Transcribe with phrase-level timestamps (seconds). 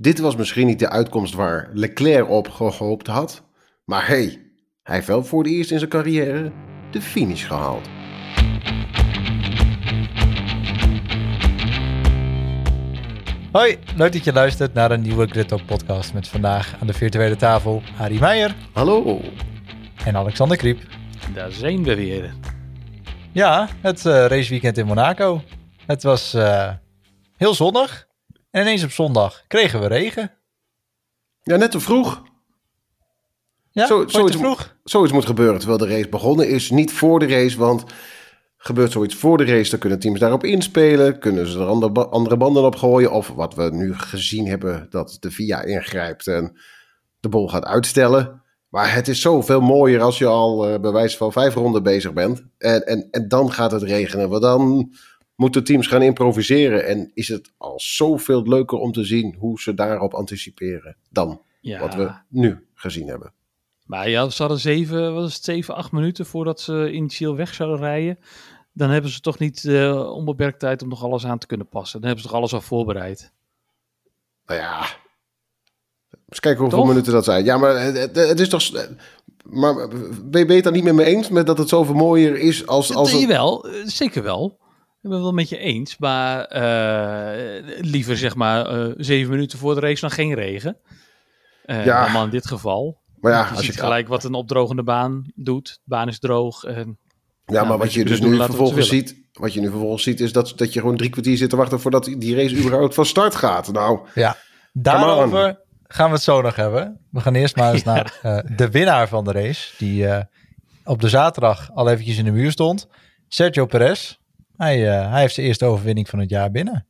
[0.00, 3.42] Dit was misschien niet de uitkomst waar Leclerc op gehoopt had.
[3.84, 4.50] Maar hey,
[4.82, 6.52] hij heeft wel voor het eerst in zijn carrière
[6.90, 7.88] de finish gehaald.
[13.52, 16.92] Hoi, leuk dat je luistert naar een nieuwe Grid Talk podcast met vandaag aan de
[16.92, 19.20] virtuele tafel Arie Meijer Hallo.
[20.04, 20.80] en Alexander Kriep.
[21.34, 22.34] Daar zijn we weer.
[23.32, 25.42] Ja, het eh, raceweekend in Monaco.
[25.86, 26.72] Het was eh,
[27.36, 28.07] heel zonnig
[28.50, 30.32] en ineens op zondag kregen we regen.
[31.42, 32.22] Ja, net te vroeg.
[33.70, 34.76] Ja, Zo- zoiets te vroeg?
[34.84, 36.70] Zoiets moet gebeuren terwijl de race begonnen is.
[36.70, 37.84] Niet voor de race, want
[38.56, 41.18] gebeurt zoiets voor de race, dan kunnen teams daarop inspelen.
[41.18, 43.12] Kunnen ze er andere, ba- andere banden op gooien.
[43.12, 46.58] Of wat we nu gezien hebben, dat de VIA ingrijpt en
[47.20, 48.42] de bol gaat uitstellen.
[48.68, 52.12] Maar het is zoveel mooier als je al eh, bij wijze van vijf ronden bezig
[52.12, 52.44] bent.
[52.58, 54.28] En, en, en dan gaat het regenen.
[54.28, 54.92] Want dan
[55.38, 56.86] moeten teams gaan improviseren.
[56.86, 61.80] En is het al zoveel leuker om te zien hoe ze daarop anticiperen dan Ja,
[61.80, 63.32] wat we nu gezien hebben.
[63.86, 67.54] maar ja, ze hadden zeven, wat is het, zeven, acht minuten voordat ze initieel weg
[67.54, 68.18] zouden rijden.
[68.72, 71.98] Dan hebben ze toch niet eh onbeperkt tijd om nog alles aan te kunnen passen.
[72.00, 73.32] Dan hebben ze toch alles al voorbereid.
[74.46, 74.86] Nou ja.
[76.28, 76.88] Eens kijken hoeveel Toch?
[76.88, 77.44] minuten dat zijn.
[77.44, 78.86] Ja, maar het, is toch.
[79.42, 79.88] Maar
[80.24, 82.94] ben je het dan niet met me eens met dat het zoveel mooier is als.
[82.94, 84.58] als het- Jawel, eh, zeker wel.
[85.02, 85.98] Ik ben het wel met je eens.
[85.98, 90.76] Maar eh, liever zeg maar eh, zeven minuten voor de race dan geen regen.
[91.64, 92.02] Eh Ja.
[92.02, 93.00] Allemaal in dit geval.
[93.20, 95.66] maar ja, je als je, gelijk wat een opdrogende baan doet.
[95.66, 96.64] De baan is droog.
[96.64, 96.98] En
[97.46, 99.16] ja, maar wat je je dus kunnen nu vervolgens ziet.
[99.32, 101.80] Wat je nu vervolgens ziet, is dat, dat je gewoon drie kwartier zit te wachten
[101.80, 103.72] voordat die race überhaupt van start gaat.
[103.72, 104.36] Nou, Ja,
[104.72, 107.00] daarover gaan we het zo nog hebben.
[107.10, 110.24] We gaan eerst maar eens naar eh, de winnaar van de race, die eh,
[110.84, 112.88] op de zaterdag al eventjes in de muur stond.
[113.28, 114.18] Sergio Perez.
[114.58, 116.86] Hij, eh, hij heeft zijn eerste overwinning van het jaar binnen.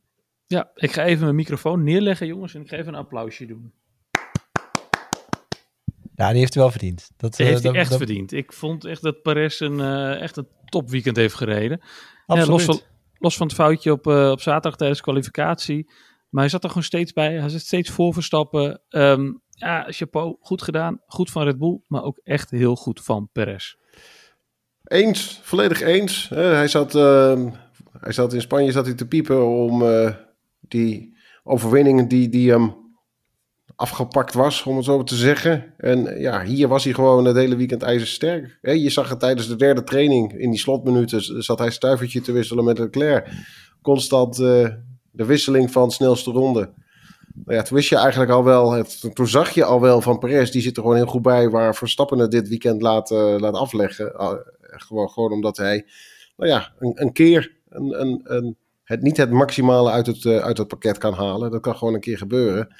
[0.47, 2.53] ja, ik ga even mijn microfoon neerleggen jongens.
[2.55, 3.73] En ik ga even een applausje doen.
[6.15, 6.97] Ja, die heeft hij wel verdiend.
[7.17, 8.31] Dat, Dat eh, heeft hij echt dat- verdiend.
[8.31, 11.77] Ik vond echt dat Perez een, eh, echt een topweekend heeft gereden.
[11.81, 11.87] Ja,
[12.25, 12.49] Absoluut.
[12.49, 12.79] los, van,
[13.17, 15.91] los van het foutje op, op zaterdag tijdens de kwalificatie.
[16.29, 17.39] Maar hij zat er gewoon steeds bij.
[17.39, 18.81] Hij zit steeds voor Verstappen.
[18.89, 20.37] Ehm, ja, chapeau.
[20.39, 21.01] Goed gedaan.
[21.07, 21.79] Goed van Red Bull.
[21.87, 23.75] Maar ook echt heel goed van Perez.
[24.89, 26.29] Eens, volledig eens.
[26.29, 27.49] Hij, zat, ehm,
[27.99, 30.13] hij zat in Spanje zat hij te piepen om eh,
[30.59, 32.75] die overwinning die, die hem
[33.75, 35.73] afgepakt was, om het zo te zeggen.
[35.77, 38.57] En ja, hier was hij gewoon het hele weekend ijzersterk.
[38.61, 42.63] Je zag het tijdens de derde training, in die slotminuten, zat hij stuivertje te wisselen
[42.63, 43.27] met Leclerc.
[43.81, 44.67] Constant eh,
[45.11, 46.73] de wisseling van snelste ronde.
[47.45, 50.19] Nou ja, toen wist je eigenlijk al wel, het, toen zag je al wel van
[50.19, 53.35] Perez, die zit er gewoon heel goed bij, waar Verstappen het dit weekend laat, eh,
[53.37, 54.13] laat afleggen.
[54.83, 55.85] Gewoon, gewoon omdat hij,
[56.37, 60.37] nou ja, een, een keer een, een, een, het, niet het maximale uit het, eh,
[60.37, 61.51] uit het pakket kan halen.
[61.51, 62.75] Dat kan gewoon een keer gebeuren.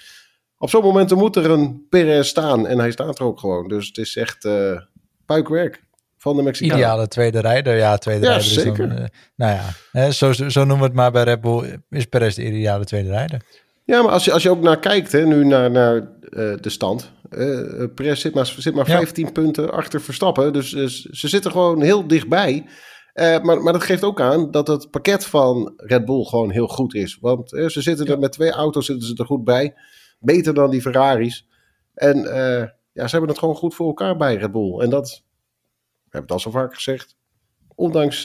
[0.58, 3.68] Op zo'n momenten moet er een Perez staan en hij staat er ook gewoon.
[3.68, 4.82] Dus het is echt eh
[5.26, 5.84] puikwerk
[6.18, 6.78] van de Mexicaan.
[6.78, 7.78] Ideale tweede rijder.
[7.78, 8.92] Ja, tweede Ja, rijder is dan, zeker.
[8.98, 9.06] eh,
[9.36, 11.80] nou ja, hè, zo, zo noemen we het maar bij Red Bull.
[11.90, 13.42] Is Perez de ideale tweede rijder.
[13.86, 16.08] Ja, maar als je, als je ook naar kijkt, hè, nu naar, naar
[16.62, 17.12] de stand.
[17.30, 18.98] Eh Perez zit maar, zit maar Ja.
[18.98, 20.54] 15 punten achter Verstappen.
[20.54, 22.66] Dus eh, ze zitten gewoon heel dichtbij.
[23.14, 26.68] Eh, maar, maar dat geeft ook aan dat het pakket van Red Bull gewoon heel
[26.68, 27.18] goed is.
[27.22, 29.76] Want ze zitten er met twee auto's zitten ze er goed bij.
[30.20, 31.48] Beter dan die Ferraris.
[31.94, 34.80] En eh, ja, ze hebben het gewoon goed voor elkaar bij Red Bull.
[34.80, 35.10] En dat,
[36.04, 37.16] we hebben het al zo vaak gezegd,
[37.76, 38.22] ondanks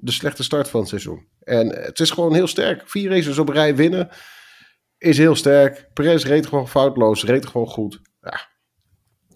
[0.00, 1.26] de slechte start van het seizoen.
[1.40, 2.82] En het is gewoon heel sterk.
[2.88, 4.08] Vier races op rij winnen
[4.98, 5.88] is heel sterk.
[5.92, 8.00] Perez reed gewoon foutloos, reed gewoon goed.
[8.20, 8.48] Ja,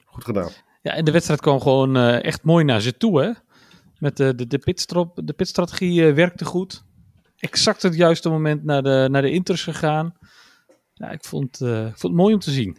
[0.04, 0.50] goed gedaan.
[0.82, 3.22] Ja, en de wedstrijd kwam gewoon eh, echt mooi naar ze toe.
[3.22, 3.30] Hè?
[3.98, 6.84] Met de, de, de, pitstrop, de pitstrategie eh, werkte goed.
[7.36, 10.14] Exact het juiste moment naar de, naar de inters gegaan.
[10.94, 12.78] Ja, ik vond, eh, ik vond het mooi om te zien.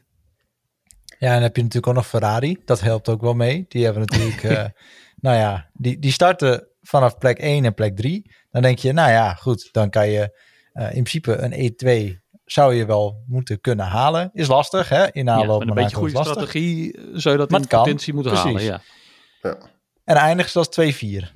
[1.20, 2.62] Ja, en dan heb je natuurlijk ook nog Ferrari.
[2.66, 3.66] Dat helpt ook wel mee.
[3.68, 4.66] Die hebben natuurlijk, eh,
[5.26, 8.32] nou ja, die, die starten vanaf plek 1 en plek 3.
[8.52, 10.40] Dan denk je, nou ja, goed, dan kan je
[10.74, 14.30] eh, in principe een E2 zou je wel moeten kunnen halen.
[14.34, 15.02] Is lastig, hè?
[15.04, 16.34] Ja, Inhalen op met een beetje goede lastig.
[16.34, 17.84] strategie eh, zou je dat Maar in het kan.
[17.84, 18.68] potentie moeten Precies.
[18.70, 18.82] halen.
[19.42, 19.58] Ja.
[20.04, 21.32] En eindigt ze als 2-4.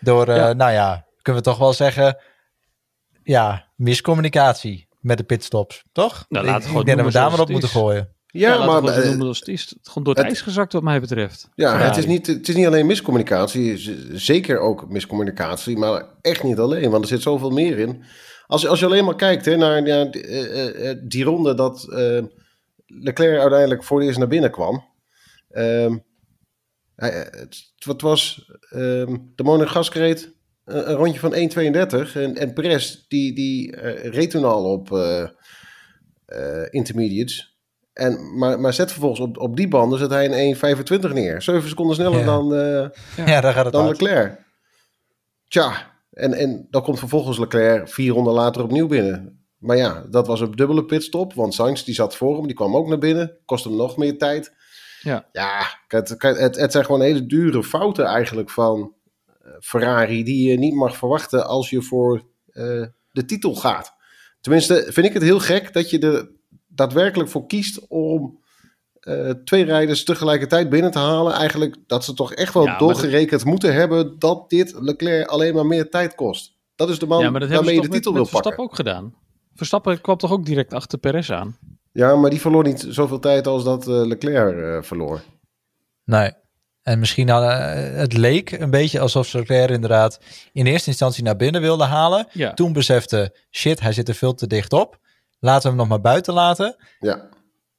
[0.00, 0.52] Door, eh, Ja.
[0.52, 2.16] nou ja, kunnen we toch wel zeggen,
[3.22, 6.24] ja, miscommunicatie met de pitstops, toch?
[6.28, 8.16] Nou, ik, laten we ik gewoon denk dat we daar maar op moeten gooien.
[8.26, 9.76] Ja, maar eh, noemen het is.
[9.82, 11.48] Gewoon door het, het- ijs gezakt wat mij betreft.
[11.54, 11.88] ja, Ferrari.
[11.88, 13.76] het, is niet, het is niet alleen miscommunicatie.
[14.18, 16.90] Zeker ook miscommunicatie, maar echt niet alleen.
[16.90, 18.04] Want er zit zoveel meer in.
[18.52, 21.54] Als, als je alleen maar kijkt hè, naar ja, die, eh, eh, eh, die ronde
[21.54, 22.22] dat eh,
[22.86, 24.84] Leclerc uiteindelijk voor het eerst naar binnen kwam.
[25.50, 25.98] Ehm,
[26.96, 30.34] hij- het, het was ehm, de Monegasque reed
[30.64, 32.12] een, een rondje van 1,32.
[32.16, 34.92] En, en Perez die, die eh, reed toen al op...
[34.92, 35.22] eh,
[36.26, 37.56] eh, intermediates.
[37.92, 40.56] En, maar, maar zet vervolgens op, op die banden zet hij een
[41.06, 41.42] 1.25 neer.
[41.42, 42.24] 7 seconden sneller Ja.
[42.24, 43.88] dan, eh, Ja, daar gaat het dan.
[43.88, 44.40] Leclerc.
[45.48, 49.46] Tja, en, en dan komt vervolgens Leclerc vier ronden later opnieuw binnen.
[49.58, 51.34] Maar ja, dat was een dubbele pitstop.
[51.34, 53.36] Want Sainz die zat voor hem, die kwam ook naar binnen.
[53.44, 54.52] Kostte hem nog meer tijd.
[55.02, 55.28] Ja.
[55.32, 58.94] Ja, het, het, het zijn gewoon hele dure fouten eigenlijk van
[59.26, 60.24] eh, Ferrari...
[60.24, 63.94] die je niet mag verwachten als je voor eh, de titel gaat.
[64.40, 66.30] Tenminste, vind ik het heel gek dat je er
[66.66, 67.88] daadwerkelijk voor kiest...
[67.88, 68.41] om
[69.02, 71.32] eh, twee rijders tegelijkertijd binnen te halen.
[71.32, 74.18] Eigenlijk dat ze toch echt wel Ja, doorgerekend moeten hebben...
[74.18, 76.56] dat dit Leclerc alleen maar meer tijd kost.
[76.74, 78.30] Dat is de man ja, maar dat hebben waarmee ze je de toch titel met,
[78.30, 78.64] wil met pakken.
[78.64, 79.14] Verstappen ook gedaan.
[79.54, 81.56] Verstappen kwam toch ook direct achter Perez aan?
[81.92, 85.20] Ja, maar die verloor niet zoveel tijd als dat eh, Leclerc eh, verloor.
[86.04, 86.32] Nee.
[86.82, 90.20] En misschien hadden, het leek een beetje alsof Leclerc inderdaad
[90.52, 92.26] in eerste instantie naar binnen wilde halen.
[92.32, 92.54] Ja.
[92.54, 94.98] Toen besefte, shit, hij zit er veel te dicht op.
[95.38, 96.76] Laten we hem nog maar buiten laten.
[96.98, 97.28] Ja,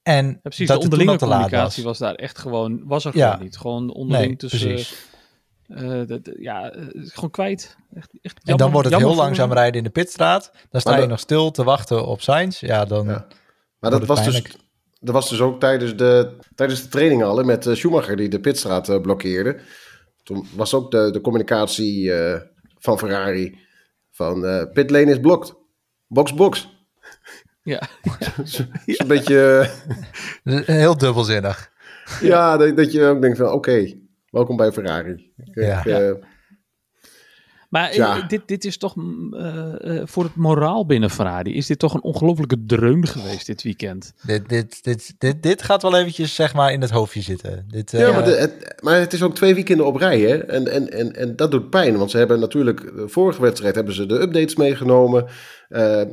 [0.04, 2.00] En Ja, precies, dat de onderlinge communicatie was.
[2.00, 2.10] was.
[2.10, 3.30] daar echt gewoon, was er Ja.
[3.32, 3.58] gewoon niet.
[3.58, 5.06] Gewoon onderling Nee, tussen, precies.
[5.68, 7.78] eh, de- de- ja, eh, gewoon kwijt.
[7.94, 10.52] Echt, echt En jammer- dan wordt het heel langzaam rijden in de pitstraat.
[10.70, 12.60] Dan sta Maar je dat- nog stil te wachten op Sainz.
[12.60, 13.06] Ja, dan...
[13.08, 13.28] Ja.
[13.80, 14.42] maar dat was, dus,
[15.00, 18.30] dat was dus ook tijdens de, tijdens de training al hè, met eh, Schumacher die
[18.30, 19.60] de pitstraat blokkeerde.
[20.24, 22.42] Toen was ook de, de communicatie eh,
[22.80, 23.60] van Ferrari
[24.12, 25.54] van eh pitlane is blocked.
[26.08, 26.70] Box, box.
[27.64, 27.82] Ja.
[28.86, 29.70] is een beetje,
[30.66, 31.72] Heel dubbelzinnig.
[32.22, 33.94] ja, dat, dat je ook denkt van oké,
[34.30, 35.34] welkom bij Ferrari.
[35.38, 35.80] Ik, Ja.
[35.80, 36.12] ik, eh,
[37.74, 38.22] Maar eh, Ja.
[38.22, 41.94] dit, dit is toch mm, eh, eh, voor het moraal binnen Ferrari, is dit toch
[41.94, 44.14] een ongelofelijke dreun geweest dit weekend?
[44.26, 47.66] Dit, dit, dit, dit, dit gaat wel eventjes zeg maar in het hoofdje zitten.
[47.70, 50.38] Dit, eh, Ja, maar, de, het, maar het is ook twee weekenden op rij, hè?
[50.38, 52.92] En, en, en, en dat doet pijn, want ze hebben natuurlijk...
[53.06, 55.26] Vorige wedstrijd hebben ze de updates meegenomen.
[55.70, 56.08] Eh, eh,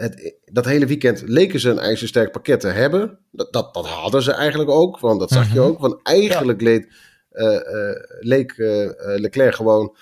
[0.00, 3.18] het, dat hele weekend leken ze een ijzersterk pakket te hebben.
[3.32, 5.68] Dat, dat, dat hadden ze eigenlijk ook, want dat zag je Mhm.
[5.68, 5.78] ook.
[5.78, 6.88] Want eigenlijk leed,
[7.30, 8.90] eh, eh, leek eh, eh,
[9.20, 9.96] Leclerc gewoon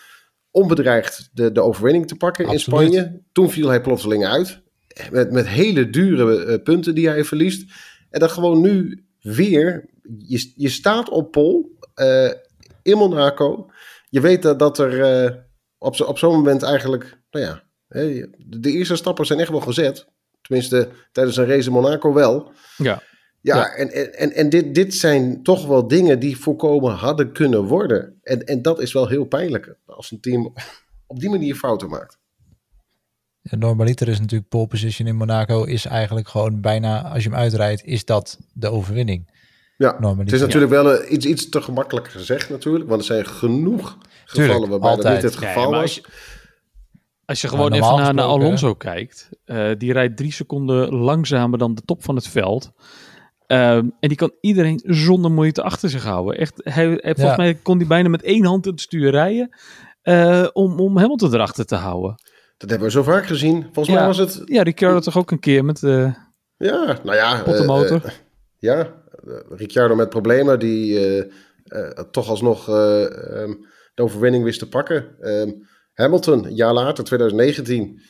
[0.62, 2.80] onbedreigd de, de overwinning te pakken Absoluut.
[2.80, 3.22] in Spanje.
[3.32, 4.60] Toen viel hij plotseling uit.
[5.10, 7.72] Met, met hele dure eh, punten die hij verliest.
[8.10, 9.90] En dan gewoon nu weer.
[10.18, 12.30] Je, je staat op pol eh,
[12.82, 13.70] in Monaco.
[14.10, 15.34] Je weet dat, dat er eh,
[15.78, 17.18] op, zo- op zo'n moment eigenlijk.
[17.30, 17.62] Nou ja,
[18.36, 20.06] de eerste stappen zijn echt wel gezet.
[20.40, 22.52] Tenminste, tijdens een race in Monaco wel.
[22.76, 23.02] Ja.
[23.40, 23.66] Ja, Ja.
[23.74, 28.18] en, en, en, dit, dit zijn toch wel dingen die voorkomen hadden kunnen worden.
[28.22, 30.52] En, en dat is wel heel pijnlijk als een team
[31.06, 32.18] op die manier fouten maakt.
[33.42, 37.38] Ja, Normaliter is natuurlijk pole position in Monaco is eigenlijk gewoon bijna, als je hem
[37.38, 39.36] uitrijdt, is dat de overwinning.
[39.76, 40.34] Ja, het Normaliter.
[40.34, 42.88] is natuurlijk wel eh, iets, iets te gemakkelijk gezegd natuurlijk.
[42.88, 45.22] Want er zijn genoeg gevallen Tuurlijk, waarbij dat altijd.
[45.22, 46.02] niet het Ja, geval was.
[47.24, 51.82] als je, gewoon even naar, Alonso kijkt, eh, die rijdt drie seconden langzamer dan de
[51.84, 52.72] top van het veld.
[53.48, 56.38] Ehm, en die kan iedereen zonder moeite achter zich houden.
[56.38, 57.36] Echt, hij, hij- volgens Ja.
[57.36, 59.56] mij kon hij bijna met één hand het stuur rijden.
[60.02, 62.14] eh, om, om Hamilton erachter te houden.
[62.56, 63.62] Dat hebben we zo vaak gezien.
[63.62, 63.94] Volgens Ja.
[63.94, 64.42] mij was het...
[64.44, 65.82] Ja, Ricciardo toch ook een keer met...
[65.82, 66.14] eh,
[66.56, 67.42] Ja, nou ja...
[67.42, 68.04] Pot de eh, motor.
[68.04, 68.10] eh,
[68.58, 68.94] ja,
[69.50, 71.18] Ricciardo met problemen die eh,
[71.64, 73.02] eh, toch alsnog eh,
[73.42, 73.52] ehm,
[73.94, 75.16] de overwinning wist te pakken.
[75.20, 75.50] Ehm,
[75.94, 78.00] Hamilton, een jaar later, 2019,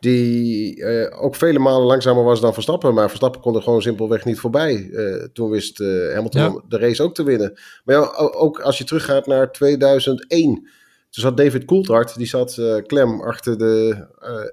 [0.00, 2.94] die eh, ook vele malen langzamer was dan Verstappen.
[2.94, 4.90] Maar Verstappen kon er gewoon simpelweg niet voorbij.
[4.90, 6.62] Eh, toen wist eh, Hamilton Ja.
[6.68, 7.58] de race ook te winnen.
[7.84, 10.68] Maar ja, ook als je teruggaat naar 2001...
[11.10, 14.06] Toen zat David Coulthard, die zat klem achter de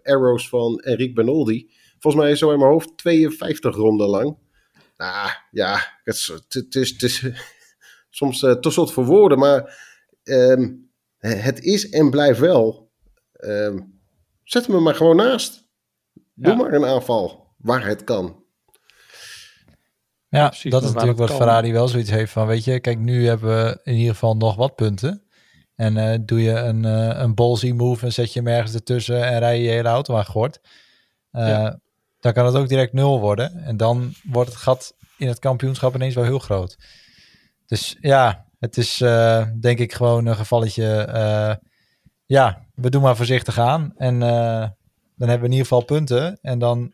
[0.04, 1.70] arrows van Enrique Benoldi.
[2.00, 4.38] Volgens mij zo in mijn hoofd 52 ronden lang.
[4.98, 7.26] Nou ja, het is, het is, het is
[8.10, 9.78] soms te zot voor woorden, maar
[10.24, 10.72] ehm,
[11.18, 12.92] het is en blijft wel.
[13.34, 13.80] ehm,
[14.44, 15.68] zet hem er maar gewoon naast.
[16.34, 16.58] Doe Ja.
[16.58, 18.42] maar een aanval waar het kan.
[20.28, 21.38] Ja, precies, dat is natuurlijk wat kan.
[21.38, 24.56] Ferrari wel zoiets heeft van, weet je, kijk, nu hebben we in ieder geval nog
[24.56, 25.24] wat punten.
[25.76, 29.26] En eh, doe je een, eh een ballsy move en zet je hem ergens ertussen
[29.26, 30.60] en rij je je hele auto aan gort.
[31.32, 31.80] Eh, Ja.
[32.20, 33.64] Dan kan het ook direct nul worden.
[33.64, 36.78] En dan wordt het gat in het kampioenschap ineens wel heel groot.
[37.66, 40.86] Dus ja, het is eh, denk ik gewoon een gevalletje.
[42.26, 43.92] Ja, we doen maar voorzichtig aan.
[43.96, 44.68] En eh,
[45.16, 46.40] dan hebben we in ieder geval punten.
[46.42, 46.94] En dan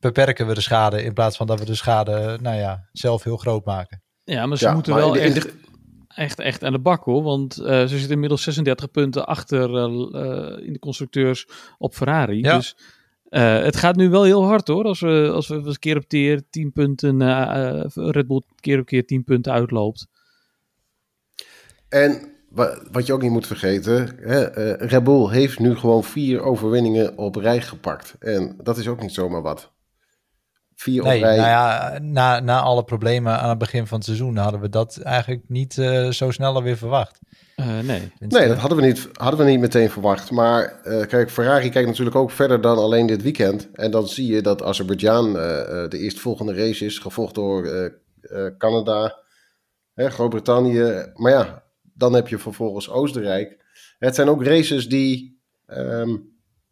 [0.00, 3.36] beperken we de schade in plaats van dat we de schade, nou ja, zelf heel
[3.36, 4.02] groot maken.
[4.24, 5.54] ja, maar ze Ja, moeten maar wel de- echt,
[6.08, 7.22] echt, echt aan de bak hoor.
[7.22, 11.46] Want eh, ze zitten inmiddels 36 punten achter eh, in de constructeurs
[11.78, 12.40] op Ferrari.
[12.40, 12.56] Ja.
[12.56, 12.76] Dus
[13.28, 14.84] eh, het gaat nu wel heel hard hoor.
[14.84, 17.22] Als we, als we eens keer op keer 10 punten,
[17.94, 20.06] Red Bull keer op keer 10 punten uitloopt.
[21.88, 22.32] En
[22.92, 27.18] wat je ook niet moet vergeten, hè, eh, Red Bull heeft nu gewoon vier overwinningen
[27.18, 28.14] op rij gepakt.
[28.18, 29.72] En dat is ook niet zomaar wat.
[30.74, 31.36] vier Nee, op rij.
[31.36, 34.98] nou ja, na, na alle problemen aan het begin van het seizoen hadden we dat
[34.98, 37.18] eigenlijk niet eh, zo snel alweer verwacht.
[37.56, 37.82] Eh, nee.
[37.84, 40.30] Tenminste, Nee, dat hadden we niet, hadden we niet meteen verwacht.
[40.30, 43.68] Maar eh, kijk, Ferrari kijkt natuurlijk ook verder dan alleen dit weekend.
[43.72, 47.84] En dan zie je dat Azerbeidzjan eh, eh, de eerstvolgende race is, gevolgd door eh,
[48.20, 49.18] eh, Canada,
[49.94, 51.10] hè, Groot-Brittannië.
[51.14, 51.62] Maar ja,
[51.94, 53.56] dan heb je vervolgens Oostenrijk.
[53.98, 56.16] Het zijn ook races die ehm,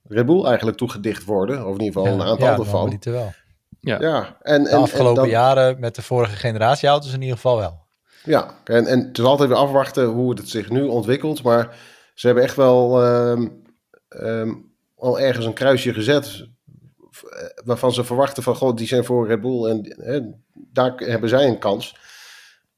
[0.09, 2.73] Red Bull eigenlijk toegedicht worden, of in ieder geval ja, een aantal ja, ervan.
[2.73, 3.33] normaliter wel.
[3.81, 4.01] Ja.
[4.01, 7.37] Ja, en, De en, afgelopen en dan, jaren met de vorige generatie auto's in ieder
[7.37, 7.81] geval wel.
[8.25, 11.43] Ja, en, en het is altijd weer afwachten hoe het zich nu ontwikkelt.
[11.43, 11.77] Maar
[12.15, 13.49] ze hebben echt wel ehm,
[14.09, 14.53] ehm,
[14.97, 16.47] al ergens een kruisje gezet.
[17.31, 20.21] eh, Waarvan ze verwachten van, god, die zijn voor Red Bull en hè,
[20.55, 21.97] daar hebben zij een kans.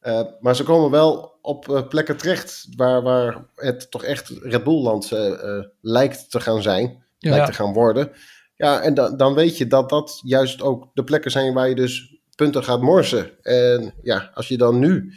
[0.05, 4.65] Eh, maar ze komen wel op eh, plekken terecht waar, waar het toch echt Red
[4.65, 7.05] Bull-land eh, lijkt te gaan zijn.
[7.19, 7.31] Ja.
[7.31, 8.13] Lijkt te gaan worden.
[8.55, 11.75] Ja, en dan, dan weet je dat dat juist ook de plekken zijn waar je
[11.75, 13.43] dus punten gaat morsen.
[13.43, 15.13] En ja, als je dan nu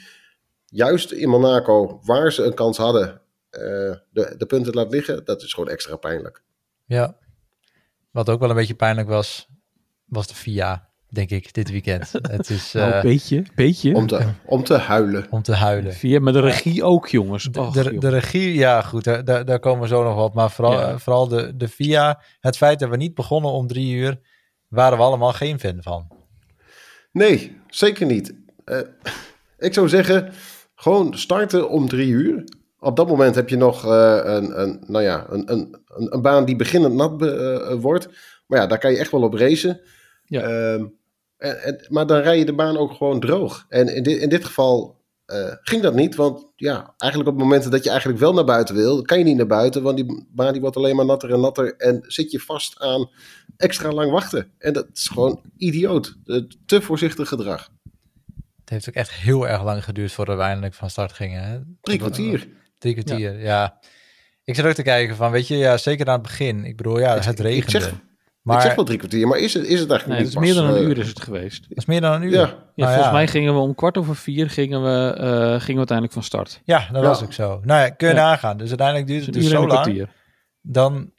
[0.66, 5.54] juist in Monaco, waar ze een kans hadden, de, de punten laat liggen, dat is
[5.54, 6.44] gewoon extra pijnlijk.
[6.86, 7.18] Ja.
[8.12, 9.48] Wat ook wel een beetje pijnlijk was,
[10.06, 12.12] was de FIA, denk ik, dit weekend.
[12.32, 13.94] het is Nou, eh, een beetje, beetje.
[13.96, 15.26] Om te, om te huilen.
[15.30, 15.94] om te huilen.
[15.94, 17.44] Via, maar de regie ook, jongens.
[17.44, 20.34] De, Och, de, regie, ja goed, daar, daar, komen we zo nog op.
[20.34, 20.90] Maar vooral, Ja.
[20.90, 24.20] eh, vooral de, de FIA, het feit dat we niet begonnen om drie uur,
[24.68, 26.08] waren we allemaal geen fan van.
[27.12, 28.34] Nee, zeker niet.
[28.66, 28.80] Eh,
[29.58, 30.32] ik zou zeggen,
[30.76, 32.44] gewoon starten om drie uur.
[32.80, 36.22] Op dat moment heb je nog eh, een, een, nou ja, een, een, een, een
[36.22, 38.10] baan die beginnend nat be- wordt.
[38.48, 39.80] Maar ja, daar kan je echt wel op racen.
[40.26, 40.42] Ja.
[40.42, 40.86] Ehm,
[41.38, 43.66] en, en, maar dan rij je de baan ook gewoon droog.
[43.70, 46.16] En in dit, in dit geval eh, ging dat niet.
[46.16, 49.38] Want ja, eigenlijk op momenten dat je eigenlijk wel naar buiten wil, kan je niet
[49.38, 49.82] naar buiten.
[49.84, 51.76] Want die baan die wordt alleen maar natter en natter.
[51.76, 53.10] En zit je vast aan
[53.58, 54.52] extra lang wachten.
[54.58, 56.16] En dat is gewoon idioot.
[56.66, 57.70] Te voorzichtig gedrag.
[58.60, 61.44] Het heeft ook echt heel erg lang geduurd voordat we eindelijk van start gingen.
[61.44, 61.60] Hè?
[61.82, 62.48] Drie kwartier.
[62.78, 63.80] Drie kwartier, ja.
[64.44, 66.66] Ik zat ook te kijken van, weet je, ja, zeker aan het begin.
[66.66, 67.72] Ik bedoel, ja, het ik regende.
[67.80, 67.94] zeg-
[68.48, 70.44] maar ik zeg wel drie kwartier, maar is het, is het eigenlijk Nee, niet het
[70.44, 71.66] is meer dan een eh, uur is het geweest.
[71.70, 72.32] dat is meer dan een uur.
[72.32, 73.12] Ja, Ja, Nou volgens ja.
[73.12, 76.62] mij gingen we om kwart over vier gingen we, eh, gingen we uiteindelijk van start.
[76.64, 77.08] Ja, dat Ja.
[77.08, 77.60] was ook zo.
[77.64, 78.22] Nou ja, kun je Ja.
[78.22, 78.58] nagaan.
[78.58, 79.82] Dus uiteindelijk duurde Dus het een dus uur en zo lang.
[79.84, 80.10] kwartier.
[80.62, 81.12] dan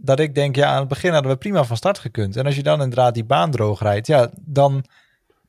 [0.00, 2.36] dat ik denk, ja, aan het begin hadden we prima van start gekund.
[2.36, 4.84] En als je dan inderdaad die baan droog rijdt, ja, dan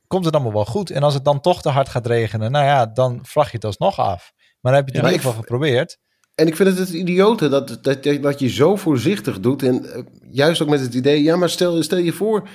[0.06, 0.90] komt het allemaal wel goed.
[0.90, 3.64] En als het dan toch te hard gaat regenen, nou ja, dan vlag je het
[3.64, 4.32] alsnog af.
[4.60, 5.98] Maar dan heb je het Ja, in ieder geval geprobeerd.
[6.40, 9.62] En ik vind het het idiote dat, dat, dat je zo voorzichtig doet.
[9.62, 12.48] En eh, juist ook met het idee, ja, maar stel, stel je voor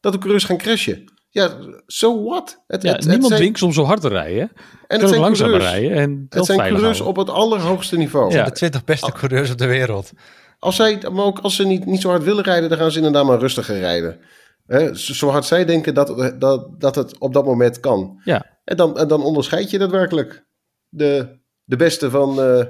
[0.00, 1.04] dat de coureurs gaan crashen.
[1.30, 2.62] Ja, so what?
[2.66, 4.52] Het, Ja, het- het niemand zijn- dwingt ze om zo hard te rijden.
[4.86, 7.06] En het zijn langzamer coureurs, rijden en het zijn coureurs houden.
[7.06, 8.32] op het allerhoogste niveau.
[8.32, 8.44] Ja.
[8.44, 10.12] De 20 beste coureurs op de wereld.
[10.58, 12.96] Als, zij, maar ook als ze niet, niet zo hard willen rijden, dan gaan ze
[12.96, 14.18] inderdaad maar rustiger rijden.
[14.66, 18.20] Hè, zo zo hard zij denken dat, dat, dat het op dat moment kan.
[18.24, 18.46] Ja.
[18.64, 20.44] En dan, en dan onderscheid je daadwerkelijk
[20.88, 22.64] de, de beste van eh,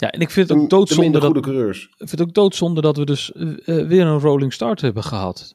[0.00, 1.82] Ja, en ik vind het ook de doodzonde dat, goede coureurs.
[1.84, 3.48] ik vind het ook doodzonde dat we dus eh,
[3.80, 5.54] eh, weer een rolling start hebben gehad.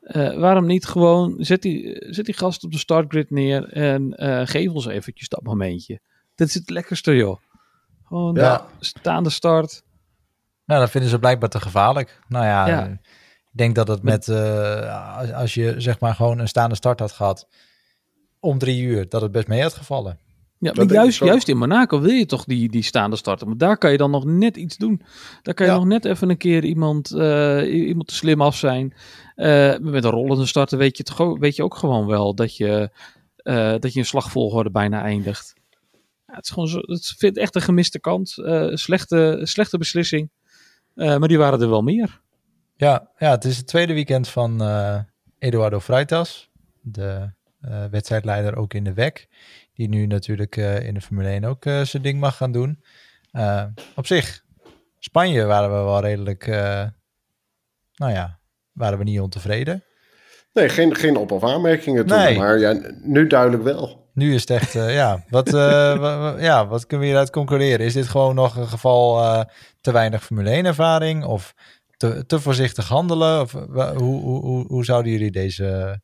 [0.00, 4.40] Eh, waarom niet gewoon, zet die, zet die gast op de startgrid neer en eh,
[4.46, 6.00] geef ons eventjes dat momentje.
[6.34, 7.38] Dat is het lekkerste, joh.
[8.04, 8.66] Gewoon Ja.
[8.80, 9.82] staande start.
[10.64, 12.20] Nou, dat vinden ze blijkbaar te gevaarlijk.
[12.28, 12.86] Nou ja, Ja.
[12.86, 12.98] ik
[13.50, 17.12] denk dat het met, eh, als, als je zeg maar gewoon een staande start had
[17.12, 17.48] gehad
[18.40, 20.18] om drie uur, dat het best mee had gevallen.
[20.58, 23.46] Ja, maar juist, juist in Monaco wil je toch die, die staande starten.
[23.46, 25.02] Maar daar kan je dan nog net iets doen.
[25.42, 25.78] Daar kan je Ja.
[25.78, 28.94] nog net even een keer iemand, eh, iemand te slim af zijn.
[29.34, 32.90] Eh, met een rollende starten weet je, toch, weet je ook gewoon wel dat je,
[33.36, 35.54] eh, dat je een slagvolgorde bijna eindigt.
[36.26, 38.38] Ja, het is gewoon zo, het vindt echt een gemiste kans.
[38.38, 40.30] Eh, slechte, slechte beslissing.
[40.94, 42.20] Maar die waren er wel meer.
[42.76, 44.62] Ja, ja, het is het tweede weekend van
[45.38, 47.30] Eduardo Freitas, de
[47.68, 49.28] eh, wedstrijdleider ook in de WEC,
[49.74, 52.82] die nu natuurlijk eh, in de Formule 1 ook eh, zijn ding mag gaan doen.
[53.96, 54.42] Op zich,
[54.98, 56.46] Spanje waren we wel redelijk,
[57.94, 58.38] nou ja,
[58.72, 59.84] waren we niet ontevreden.
[60.52, 62.38] Nee, geen, geen op- of aanmerkingen toen, Nee.
[62.38, 64.08] maar ja, nu duidelijk wel.
[64.12, 67.86] Nu is het echt, ja, wat, wa- wa- ja, wat kunnen we hieruit concluderen?
[67.86, 69.44] Is dit gewoon nog een geval
[69.80, 71.54] te weinig Formule 1 ervaring of
[71.96, 73.40] te, te voorzichtig handelen?
[73.40, 76.00] Of, hoe, hoe, hoe, hoe zouden jullie deze...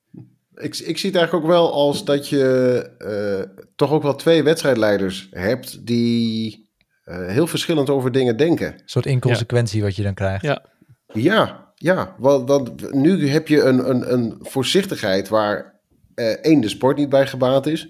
[0.55, 4.43] Ik, ik zie het eigenlijk ook wel als dat je eh, toch ook wel twee
[4.43, 6.71] wedstrijdleiders hebt die
[7.05, 8.83] eh, heel verschillend over dingen denken.
[8.85, 10.45] soort inconsequentie wat je dan krijgt.
[10.45, 10.65] Ja.
[11.13, 12.15] Ja, ja.
[12.19, 15.81] Want, want nu heb je een, een, een voorzichtigheid waar
[16.15, 17.89] eh, één de sport niet bij gebaat is.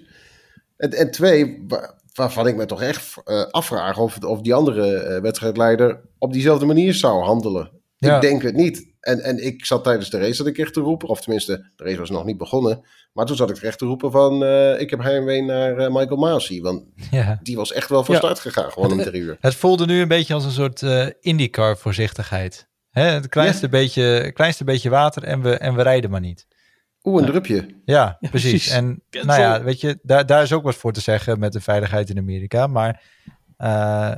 [0.77, 4.93] En, en twee, wa- waarvan ik me toch echt eh, afvraag of, of die andere
[4.95, 7.71] eh, wedstrijdleider op diezelfde manier zou handelen.
[7.97, 8.15] Ja.
[8.15, 8.90] Ik denk het niet.
[9.01, 11.83] En, en ik zat tijdens de race dat ik echt te roepen, of tenminste, de
[11.83, 12.85] race was nog niet begonnen.
[13.13, 16.17] Maar toen zat ik echt te roepen van, eh, ik heb heimwee naar eh, Michael
[16.19, 16.61] Masi.
[16.61, 17.39] Want Ja.
[17.43, 18.19] die was echt wel van Ja.
[18.21, 19.37] start gegaan, gewoon om drie uur.
[19.39, 22.69] Het voelde nu een beetje als een soort eh IndyCar voorzichtigheid.
[22.89, 26.47] Hè, het kleinste, beetje, kleinste beetje water en we, en we rijden maar niet.
[27.03, 27.55] Oeh, een drupje.
[27.85, 28.49] Ja, Ja, precies.
[28.49, 28.69] precies.
[28.71, 29.29] En Cancel.
[29.29, 32.09] nou ja, weet je, daar, daar is ook wat voor te zeggen met de veiligheid
[32.09, 32.67] in Amerika.
[32.67, 33.01] Maar
[33.57, 34.11] eh,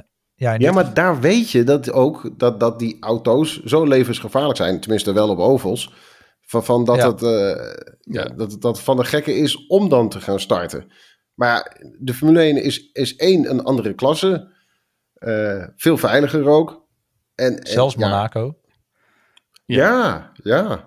[0.51, 4.79] ja, maar daar weet je dat ook dat, dat die auto's zo levensgevaarlijk zijn.
[4.79, 5.93] Tenminste, wel op ovals.
[6.41, 7.11] Van, van dat, Ja.
[7.11, 10.91] het, eh, ja, dat, dat het van de gekke is om dan te gaan starten.
[11.33, 14.51] Maar de Formule 1 is, is één een andere klasse.
[15.13, 16.85] Eh, veel veiliger ook.
[17.35, 18.55] En, en zelfs Monaco.
[19.65, 20.83] Ja, ja.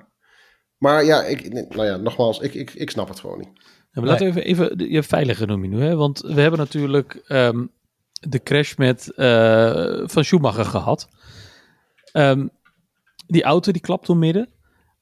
[0.78, 3.50] Maar ja, ik, nou ja, nogmaals, ik, ik, ik snap het gewoon niet.
[3.92, 5.96] Ja, maar laten we even, even je veilige noem je nu, hè?
[5.96, 7.66] Want we hebben natuurlijk ehm,
[8.28, 11.08] de crash met eh, van Schumacher gehad.
[12.12, 12.46] Ehm,
[13.26, 14.48] die auto die klapt door midden.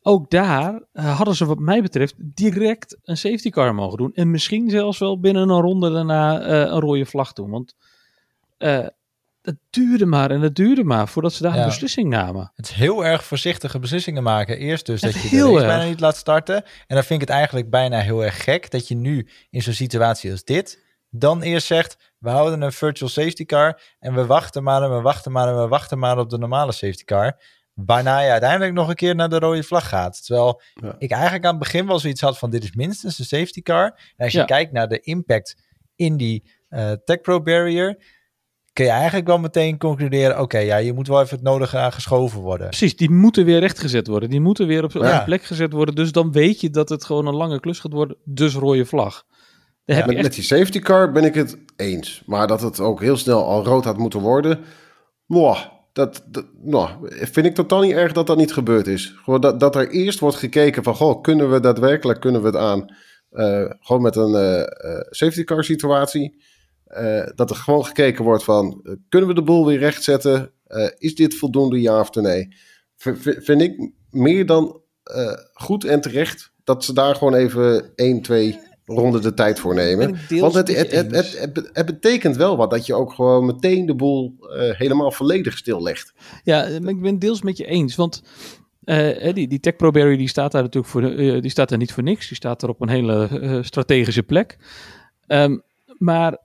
[0.03, 4.13] Ook daar eh, hadden ze wat mij betreft direct een safety car mogen doen.
[4.15, 7.51] En misschien zelfs wel binnen een ronde daarna eh, een rode vlag doen.
[7.51, 7.75] Want
[9.45, 11.61] het duurde maar en het duurde maar voordat ze daar Ja.
[11.61, 12.51] een beslissing namen.
[12.55, 14.59] Het is heel erg voorzichtige beslissingen maken.
[14.59, 16.57] Eerst dus dat je de race bijna niet laat starten.
[16.57, 19.73] En dan vind ik het eigenlijk bijna heel erg gek dat je nu in zo'n
[19.73, 20.83] situatie als dit...
[21.17, 23.81] dan eerst zegt, we houden een virtual safety car...
[23.99, 26.73] en we wachten maar en we wachten maar en we wachten maar op de normale
[26.73, 27.41] safety car...
[27.75, 30.25] waarna je uiteindelijk nog een keer naar de rode vlag gaat.
[30.27, 30.95] Terwijl Ja.
[30.99, 32.51] ik eigenlijk aan het begin wel zoiets had van...
[32.51, 33.85] dit is minstens een safety car.
[34.17, 34.45] En als je Ja.
[34.45, 35.57] kijkt naar de impact
[35.97, 37.99] in die eh Tech Pro Barrier...
[38.73, 40.41] kun je eigenlijk wel meteen concluderen...
[40.41, 42.67] oké, ja, je moet wel even het nodige aan geschoven worden.
[42.69, 44.31] Precies, die moeten weer rechtgezet worden.
[44.31, 45.17] Die moeten weer op, Ja.
[45.17, 45.95] hun plek gezet worden.
[45.95, 48.17] Dus dan weet je dat het gewoon een lange klus gaat worden.
[48.25, 49.25] Dus rode vlag.
[49.85, 52.23] Daar heb je Met, echt met die safety car ben ik het eens.
[52.27, 54.61] Maar dat het ook heel snel al rood had moeten worden.
[55.27, 55.59] mwah,
[55.93, 59.15] dat, dat nou, vind ik totaal niet erg dat dat niet gebeurd is.
[59.25, 60.95] Gewoon dat, dat er eerst wordt gekeken van...
[60.95, 62.95] Goh, kunnen we daadwerkelijk kunnen we het aan?
[63.31, 66.43] Eh, gewoon met een eh, eh, safety car situatie.
[66.85, 68.83] Eh, dat er gewoon gekeken wordt van...
[69.09, 70.53] kunnen we de boel weer rechtzetten?
[70.67, 72.49] Eh, is dit voldoende ja of nee?
[72.97, 76.53] V- vind ik meer dan eh, goed en terecht...
[76.65, 80.11] dat ze daar gewoon even 1, 2 ronden de tijd voor nemen.
[80.11, 82.95] Ben ik deels Want het, het, het, het, het, het betekent wel wat dat je
[82.95, 86.15] ook gewoon meteen de boel eh, helemaal volledig stillegt.
[86.45, 87.97] Ja, ik ben deels met je eens.
[87.97, 88.23] Want
[88.85, 91.79] eh, die, die Tech Pro Barrier die staat daar natuurlijk voor, eh, die staat daar
[91.79, 92.29] niet voor niks.
[92.29, 94.59] Die staat er op een hele strategische plek.
[95.27, 95.59] Ehm,
[95.99, 96.39] maar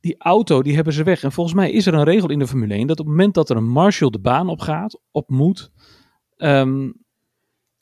[0.00, 1.22] die auto, die hebben ze weg.
[1.22, 3.34] En volgens mij is er een regel in de Formule 1 dat op het moment
[3.34, 5.70] dat er een marshal de baan op gaat, op moet,
[6.36, 6.90] ehm,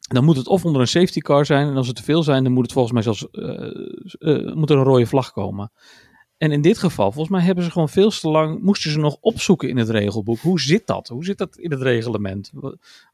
[0.09, 1.69] dan moet het of onder een safety car zijn.
[1.69, 4.71] En als het te veel zijn, dan moet het volgens mij zelfs eh, eh, moet
[4.71, 5.73] er een rode vlag komen.
[6.37, 9.17] En in dit geval, volgens mij hebben ze gewoon veel te lang, moesten ze nog
[9.21, 10.39] opzoeken in het regelboek.
[10.39, 11.09] Hoe zit dat?
[11.09, 12.53] Hoe zit dat in het reglement?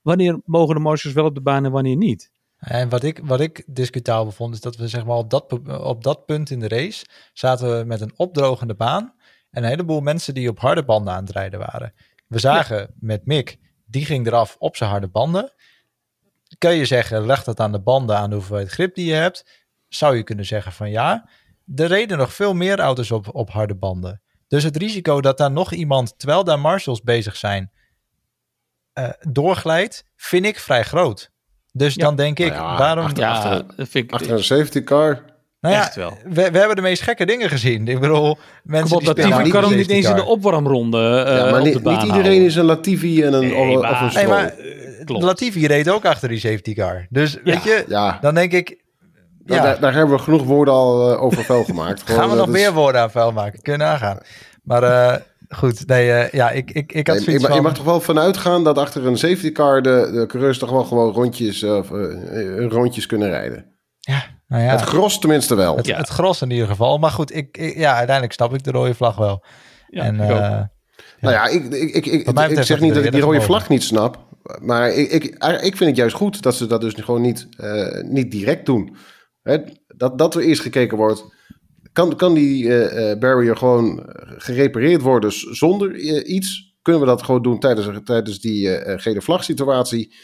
[0.02, 2.30] Wanneer mogen de marshals wel op de baan en wanneer niet?
[2.58, 6.02] En wat ik, wat ik discutabel vond, is dat we zeg maar op dat, op
[6.02, 9.14] dat punt in de race zaten we met een opdrogende baan
[9.50, 11.92] en een heleboel mensen die op harde banden aan het rijden waren.
[12.26, 15.52] We zagen met Mick, die ging eraf op zijn harde banden.
[16.60, 19.44] Kun je zeggen, leg dat aan de banden, aan de hoeveelheid grip die je hebt?
[19.88, 21.28] Zou je kunnen zeggen van ja.
[21.76, 24.22] Er reden nog veel meer auto's op, op harde banden.
[24.48, 27.70] Dus het risico dat daar nog iemand, terwijl daar marshals bezig zijn,
[28.92, 31.30] eh, doorglijdt, vind ik vrij groot.
[31.72, 32.04] Dus Ja.
[32.04, 33.04] dan denk ik, Nou ja, waarom...
[33.04, 34.12] achter- Ja, achter- dat vind ik...
[34.12, 35.22] Achter een safety car.
[35.60, 36.18] nou ja, echt wel.
[36.24, 37.88] We, we hebben de meest gekke dingen gezien.
[37.88, 41.50] Ik bedoel, mensen Klopt, die niet kan hem niet eens in de opwarmronde eh ja,
[41.50, 42.44] maar op niet, de baan niet iedereen houden.
[42.46, 45.22] is een Latifi en een, Nee, of, maar- of een Nee, maar eh, Klopt.
[45.24, 47.06] Latifi reed ook achter die safety car.
[47.10, 48.84] Dus weet je, ja, dan denk ik,
[49.38, 52.02] daar, ja, daar, daar hebben we genoeg woorden al eh, over vuil gemaakt.
[52.02, 53.62] Gewoon, gaan we nog is- meer woorden aan vuil maken?
[53.62, 54.18] Kunnen we nagaan.
[54.62, 55.16] Maar eh,
[55.48, 58.36] goed, nee, eh, ja, ik, ik, ik had Nee, zoiets je, mag toch wel vanuit
[58.36, 61.88] gaan dat achter een safety car de, de coureurs toch wel gewoon rondjes, of,
[62.68, 63.64] rondjes kunnen rijden.
[64.48, 65.76] Nou ja, Het gros tenminste wel.
[65.76, 65.96] het, Ja.
[65.96, 66.98] het gros in ieder geval.
[66.98, 69.44] Maar goed, ik, ik- ja, uiteindelijk snap ik de rode vlag wel.
[69.88, 70.38] Ja, en, ik ook.
[70.38, 70.60] eh,
[71.20, 74.28] Nou ja, ik, ik, ik, ik, zeg niet dat ik die rode vlag niet snap.
[74.60, 75.24] Maar ik, ik,
[75.62, 78.96] ik vind het juist goed dat ze dat dus gewoon niet, eh, niet direct doen.
[79.42, 81.24] Hè, dat, dat er eerst gekeken wordt.
[81.92, 84.02] Kan, kan die eh, eh, barrier gewoon
[84.36, 86.74] gerepareerd worden zonder iets?
[86.82, 90.14] Kunnen we dat gewoon doen tijdens, tijdens die gele vlag situatie?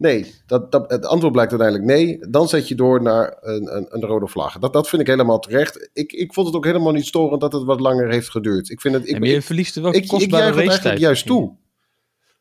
[0.00, 2.18] Nee, dat, dat, het antwoord blijkt uiteindelijk nee.
[2.30, 4.58] Dan zet je door naar een, een, een rode vlag.
[4.58, 5.90] Dat, dat vind ik helemaal terecht.
[5.92, 8.70] Ik, ik vond het ook helemaal niet storend dat het wat langer heeft geduurd.
[8.70, 11.26] Ik vind het, ik, maar je verliest er wel ik, ik kostbare juich het juist
[11.26, 11.56] toe.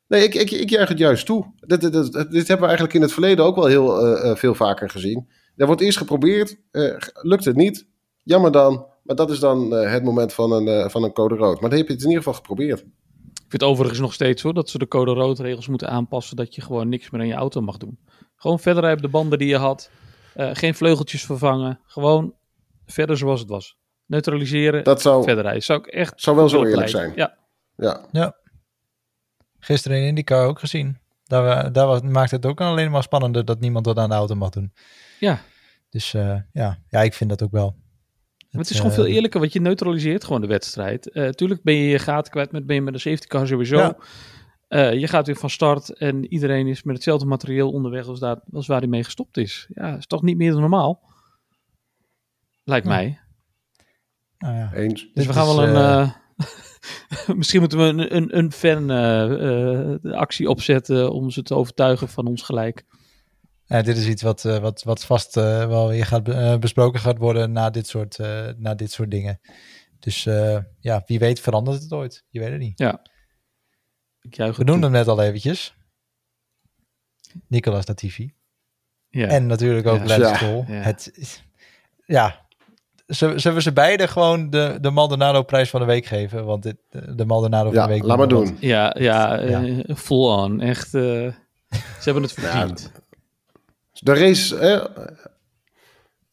[0.08, 1.54] Nee, ik, ik, ik juich het juist toe.
[1.60, 4.38] Dit, dit, dit, dit hebben we eigenlijk in het verleden ook wel heel eh, eh,
[4.38, 5.30] veel vaker gezien.
[5.56, 7.88] Er wordt eerst geprobeerd, eh, lukt het niet.
[8.24, 8.86] Jammer dan.
[9.04, 11.62] Maar dat is dan het moment van een, van een code rood.
[11.62, 12.86] Maar dan heb je het in ieder geval geprobeerd.
[13.50, 16.36] Vind overigens nog steeds hoor, dat ze de code rood regels moeten aanpassen.
[16.36, 18.00] Dat je gewoon niks meer aan je auto mag doen.
[18.36, 19.92] Gewoon verder rijden op de banden die je had.
[20.34, 21.80] Eh, geen vleugeltjes vervangen.
[21.86, 22.34] Gewoon
[22.86, 23.78] verder zoals het was.
[24.06, 25.64] Neutraliseren, Dat zou, verder rijden.
[25.64, 27.12] Zou ik echt zou wel zo eerlijk zijn.
[27.16, 27.38] Ja,
[28.12, 28.38] Ja.
[29.60, 30.98] Gisteren in IndyCar ook gezien.
[31.24, 34.16] Daar, we- daar was, maakt het ook alleen maar spannender dat niemand wat aan de
[34.16, 34.74] auto mag doen.
[35.20, 35.40] ja.
[35.90, 36.78] Dus eh, ja.
[36.88, 37.76] ja, ik vind dat ook wel.
[38.50, 41.10] Maar het is gewoon veel eh, eerlijker, want je neutraliseert gewoon de wedstrijd.
[41.12, 43.78] Eh tuurlijk ben je je gaten kwijt, met, ben je met een safety car sowieso.
[43.78, 43.98] Ja.
[44.68, 48.40] Eh, je gaat weer van start en iedereen is met hetzelfde materieel onderweg als, daar,
[48.52, 49.70] als waar hij mee gestopt is.
[49.74, 51.02] Ja, is toch niet meer dan normaal?
[52.64, 52.92] Lijkt Ja.
[52.92, 53.20] mij.
[54.38, 54.74] Nou ja.
[54.74, 55.02] Eens.
[55.02, 56.14] Dus Dit we gaan is, wel een...
[57.38, 62.10] misschien moeten we een, een, een fan eh, eh, actie opzetten om ze te overtuigen
[62.10, 62.86] van ons gelijk.
[63.70, 66.58] Ja, dit is iets wat, eh, wat, wat vast eh, wel weer gaat, be- eh,
[66.58, 69.40] besproken gaat worden na dit soort, eh, na dit soort dingen.
[70.00, 72.26] Dus eh, ja, wie weet verandert het ooit.
[72.30, 72.80] Je weet het niet.
[74.22, 75.76] Ik juich We het noemden hem net al eventjes.
[77.48, 78.34] Nicolas Latifi.
[79.10, 79.28] Ja.
[79.28, 80.06] En natuurlijk ook Ja.
[80.06, 80.36] Lance Ja.
[80.36, 80.64] Stroll.
[80.68, 80.74] Ja.
[80.74, 81.12] Het,
[82.06, 82.46] ja,
[83.08, 86.46] zullen we ze beide gewoon de, de Maldonado-prijs van de week geven?
[86.46, 86.78] Want dit,
[87.16, 88.04] de Maldonado van Ja, de week...
[88.04, 88.58] laat maar doen.
[88.60, 89.64] Ja, ja, Ja.
[89.66, 90.62] eh, full on.
[90.62, 91.34] Echt, eh, ze
[92.04, 92.92] hebben het Ja, verdiend.
[94.00, 94.86] De race, eh,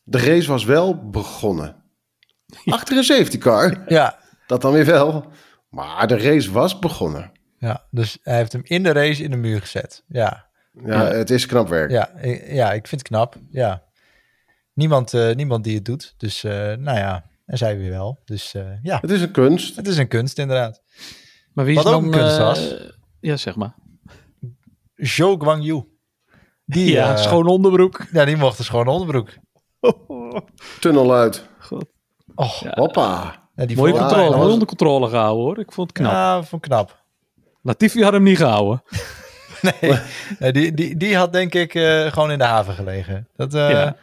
[0.02, 1.84] de race was wel begonnen.
[2.64, 3.82] Achter een safety car.
[3.92, 5.26] Ja, dat dan weer wel.
[5.68, 7.32] Maar de race was begonnen.
[7.58, 10.04] ja, dus hij heeft hem in de race in de muur gezet.
[10.08, 10.44] Ja,
[10.84, 11.90] Ja, het is knap werk.
[11.90, 13.36] ja, ik- ja ik vind het knap.
[13.50, 13.84] Ja.
[14.72, 16.14] Niemand, eh, niemand die het doet.
[16.16, 18.20] Dus eh, nou ja, en zij weer wel.
[18.24, 19.76] Dus eh, ja, Het is een kunst.
[19.76, 20.82] het is een kunst inderdaad.
[21.52, 22.12] Maar wie is Wat ook dan...
[22.12, 22.74] een kunst eh, was.
[23.20, 23.74] ja, zeg maar.
[24.94, 25.84] Zhou Guangyu.
[26.66, 28.06] Die, ja, eh, schoon onderbroek.
[28.12, 29.28] ja, die mocht dus gewoon een onderbroek.
[30.80, 31.46] Tunnel uit.
[31.58, 31.84] God.
[32.34, 32.72] Oh, Ja.
[32.74, 33.34] Hoppa.
[33.56, 35.58] ja, die Mooie controle, was- onder controle gehouden hoor.
[35.58, 36.12] Ik vond het knap.
[36.12, 37.02] Ja, vond ik knap.
[37.62, 38.82] Latifi had hem niet gehouden.
[39.80, 39.98] Nee,
[40.38, 43.28] nee, die, die, die had denk ik eh, gewoon in de haven gelegen.
[43.36, 43.96] Dat, eh, Ja.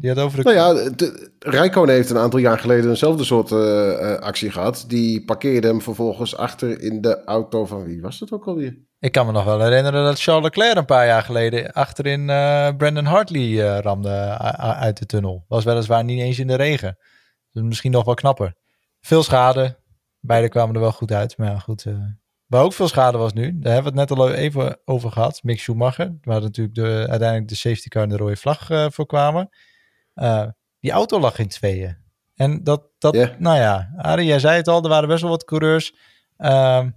[0.00, 0.52] Die had over de...
[0.52, 4.84] Nou ja, de, Rijkonen heeft een aantal jaar geleden eenzelfde soort eh, eh, actie gehad.
[4.88, 8.78] Die parkeerde hem vervolgens achter in de auto van wie was dat ook alweer?
[8.98, 12.68] Ik kan me nog wel herinneren dat Charles Leclerc een paar jaar geleden achterin eh,
[12.76, 15.44] Brandon Hartley ramde uit de tunnel.
[15.48, 16.98] Was weliswaar niet eens in de regen.
[17.52, 18.54] Dus misschien nog wel knapper.
[19.00, 19.78] Veel schade.
[20.20, 21.38] Beide kwamen er wel goed uit.
[21.38, 21.84] Maar ja, goed.
[22.46, 25.42] waar ook veel schade was nu, daar hebben we het net al even over gehad.
[25.42, 29.06] Mick Schumacher, waar natuurlijk de, uiteindelijk de safety car en de rode vlag eh, voor
[29.06, 29.50] kwamen.
[30.18, 30.46] Eh,
[30.80, 31.96] die auto lag in tweeën.
[32.34, 35.44] En dat, dat nou ja, Arie, jij zei het al, er waren best wel wat
[35.44, 35.94] coureurs
[36.36, 36.90] ehm,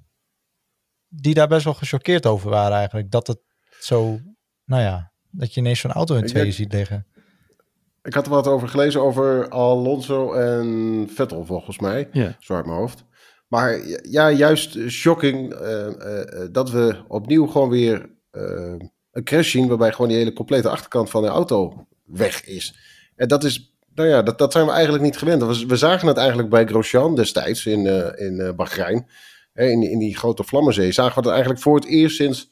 [1.07, 3.11] die daar best wel gechoqueerd over waren eigenlijk.
[3.11, 3.39] Dat het
[3.79, 4.19] zo,
[4.65, 7.07] nou ja, dat je ineens zo'n auto in tweeën ziet liggen.
[8.03, 12.09] Ik had er wat over gelezen over Alonso en Vettel volgens mij.
[12.11, 12.35] Ja.
[12.39, 13.05] Zo uit mijn hoofd.
[13.47, 13.79] Maar
[14.09, 19.67] ja, juist shocking eh, eh, dat we opnieuw gewoon weer een crash zien...
[19.67, 22.75] waarbij gewoon die hele complete achterkant van de auto weg is.
[23.15, 25.41] En dat is, nou ja, dat, dat zijn we eigenlijk niet gewend.
[25.41, 29.07] We, we zagen het eigenlijk bij Grosjean destijds in, eh in eh, Bahrein.
[29.53, 32.49] Hè, in, in die grote Vlammenzee zagen we het eigenlijk voor het eerst sinds...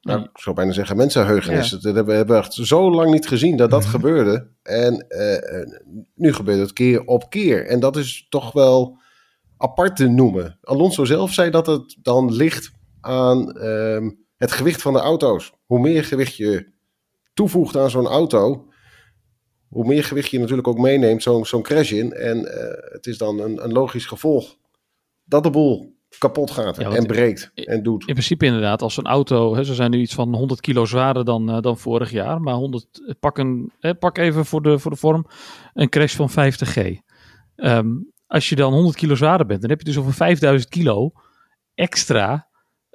[0.00, 1.70] Nou, ik zou bijna zeggen mensenheugenis.
[1.70, 1.76] Ja.
[1.76, 3.90] Dat hebben we hebben echt zo lang niet gezien dat dat Mhm.
[3.90, 4.48] gebeurde.
[4.62, 5.66] En eh,
[6.14, 7.66] nu gebeurt het keer op keer.
[7.66, 8.98] En dat is toch wel
[9.56, 10.58] apart te noemen.
[10.62, 15.52] Alonso zelf zei dat het dan ligt aan ehm, het gewicht van de auto's.
[15.66, 16.72] Hoe meer gewicht je
[17.34, 18.66] toevoegt aan zo'n auto,
[19.72, 22.12] hoe meer gewicht je natuurlijk ook meeneemt zo'n zo'n crash in.
[22.12, 24.56] En eh, het is dan een, een logisch gevolg
[25.24, 28.06] dat de boel kapot gaat Ja, en breekt en doet.
[28.06, 31.24] In principe inderdaad, als een auto, hè, ze zijn nu iets van 100 kilo zwaarder
[31.24, 34.78] dan, eh, dan vorig jaar, maar 100, eh, pak, een, hè, pak even voor de,
[34.78, 35.26] voor de vorm
[35.74, 37.00] een crash van 50g.
[37.56, 37.88] Ehm,
[38.26, 41.12] als je dan 100 kilo zwaarder bent, dan heb je dus over 5000 kilo
[41.74, 42.48] extra,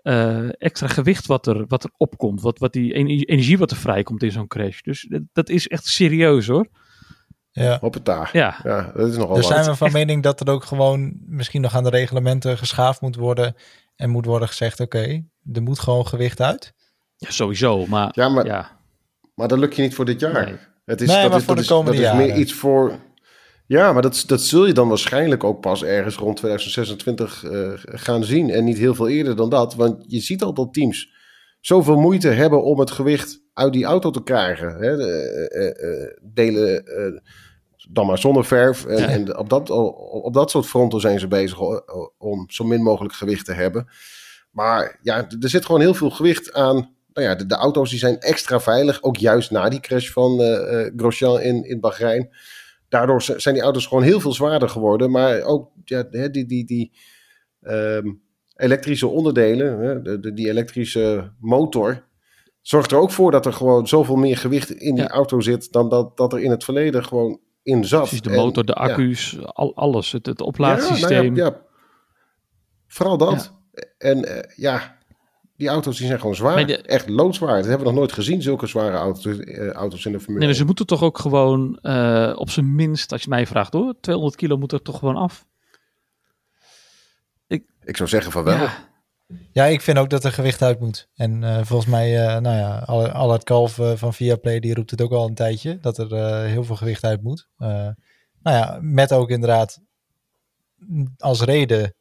[0.07, 3.77] eh, extra gewicht wat er, wat er opkomt, wat, wat die ener- energie wat er
[3.77, 4.81] vrijkomt in zo'n crash.
[4.81, 6.67] Dus dat, dat is echt serieus hoor.
[7.51, 7.77] Ja.
[7.81, 8.29] Hoppata.
[8.31, 9.53] Ja, Ja, dat is nogal Dus wat.
[9.53, 13.15] zijn we van mening dat er ook gewoon misschien nog aan de reglementen geschaafd moet
[13.15, 13.55] worden.
[13.95, 16.73] En moet worden gezegd, oké, er moet gewoon gewicht uit.
[17.15, 18.79] ja sowieso, maar Ja, maar, ja,
[19.35, 20.45] maar dat lukt je niet voor dit jaar.
[20.45, 20.55] Nee.
[20.85, 22.53] Het is, Nee, dat maar is, voor dat de is, komende dat is meer iets
[22.53, 22.99] voor...
[23.67, 28.23] Ja, maar dat, dat zul je dan waarschijnlijk ook pas ergens rond 2026 eh, gaan
[28.23, 28.49] zien.
[28.49, 29.75] En niet heel veel eerder dan dat.
[29.75, 31.13] Want je ziet al dat teams
[31.60, 34.75] zoveel moeite hebben om het gewicht uit die auto te krijgen.
[34.75, 34.97] Hè?
[34.97, 35.12] De,
[35.49, 36.84] eh, eh, delen
[37.89, 38.86] dan maar zonder verf.
[38.86, 39.08] En, Ja.
[39.08, 41.60] en op, dat, op dat soort fronten zijn ze bezig
[42.17, 43.88] om zo min mogelijk gewicht te hebben.
[44.51, 46.95] Maar ja, er zit gewoon heel veel gewicht aan.
[47.13, 49.03] Nou ja, de, de auto's die zijn extra veilig.
[49.03, 50.39] Ook juist na die crash van
[50.95, 52.30] Grosjean in, in Bahrein.
[52.89, 55.12] Daardoor zijn die auto's gewoon heel veel zwaarder geworden.
[55.12, 56.91] Maar ook ja, die, die, die,
[57.62, 58.12] ehm,
[58.56, 62.06] elektrische onderdelen, hè, de, de- die elektrische motor,
[62.62, 65.10] zorgt er ook voor dat er gewoon zoveel meer gewicht in die Ja.
[65.10, 68.00] auto zit dan dat, dat er in het verleden gewoon in zat.
[68.02, 68.84] Precies, de En- motor, de ja.
[68.88, 70.12] accu's, al, alles.
[70.12, 71.34] Het, het Ja, oplaadsysteem.
[71.34, 71.62] nou ja, ja.
[72.88, 73.54] Vooral dat.
[73.97, 74.96] En eh, ja,
[75.57, 76.65] die auto's die zijn gewoon zwaar.
[76.67, 77.55] De- Echt loodzwaar.
[77.55, 80.37] Dat hebben we nog nooit gezien, zulke zware auto's, eh, auto's in de Formule Nee,
[80.37, 80.55] maar 1.
[80.55, 84.35] ze moeten toch ook gewoon eh, op zijn minst, als je mij vraagt hoor, 200
[84.37, 85.45] kilo moet er toch gewoon af.
[87.83, 88.55] Ik zou zeggen van wel.
[88.57, 88.85] Ja,
[89.51, 91.07] Ja, ik vind ook dat er gewicht uit moet.
[91.15, 95.01] En eh, volgens mij, eh, nou ja, Al- Allard Kalf van Viaplay, die roept het
[95.01, 97.47] ook al een tijdje, dat er eh, heel veel gewicht uit moet.
[97.57, 97.67] Eh,
[98.41, 99.79] nou ja, met ook inderdaad
[100.75, 101.93] mm, als reden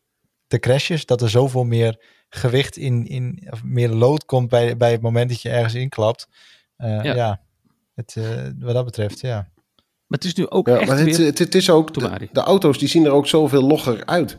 [0.46, 4.92] de crashes, dat er zoveel meer gewicht in, in of meer lood komt bij, bij
[4.92, 6.28] het moment dat je ergens inklapt.
[6.76, 7.14] Eh, Ja.
[7.14, 7.40] ja,
[7.94, 8.24] het, eh,
[8.59, 9.37] wat dat betreft, ja.
[10.06, 11.26] maar het is nu ook Ja, echt maar het, weer...
[11.26, 11.94] het, het is ook,
[12.32, 14.38] de, auto's die zien er ook zoveel logger uit.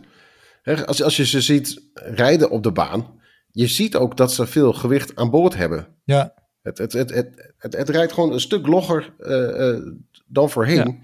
[0.62, 3.20] Hè, als, als je ze ziet rijden op de baan,
[3.52, 5.88] je ziet ook dat ze veel gewicht aan boord hebben.
[6.04, 9.82] Ja, Het, het, het, het, het, het rijdt gewoon een stuk logger eh, eh,
[10.28, 11.04] dan voorheen.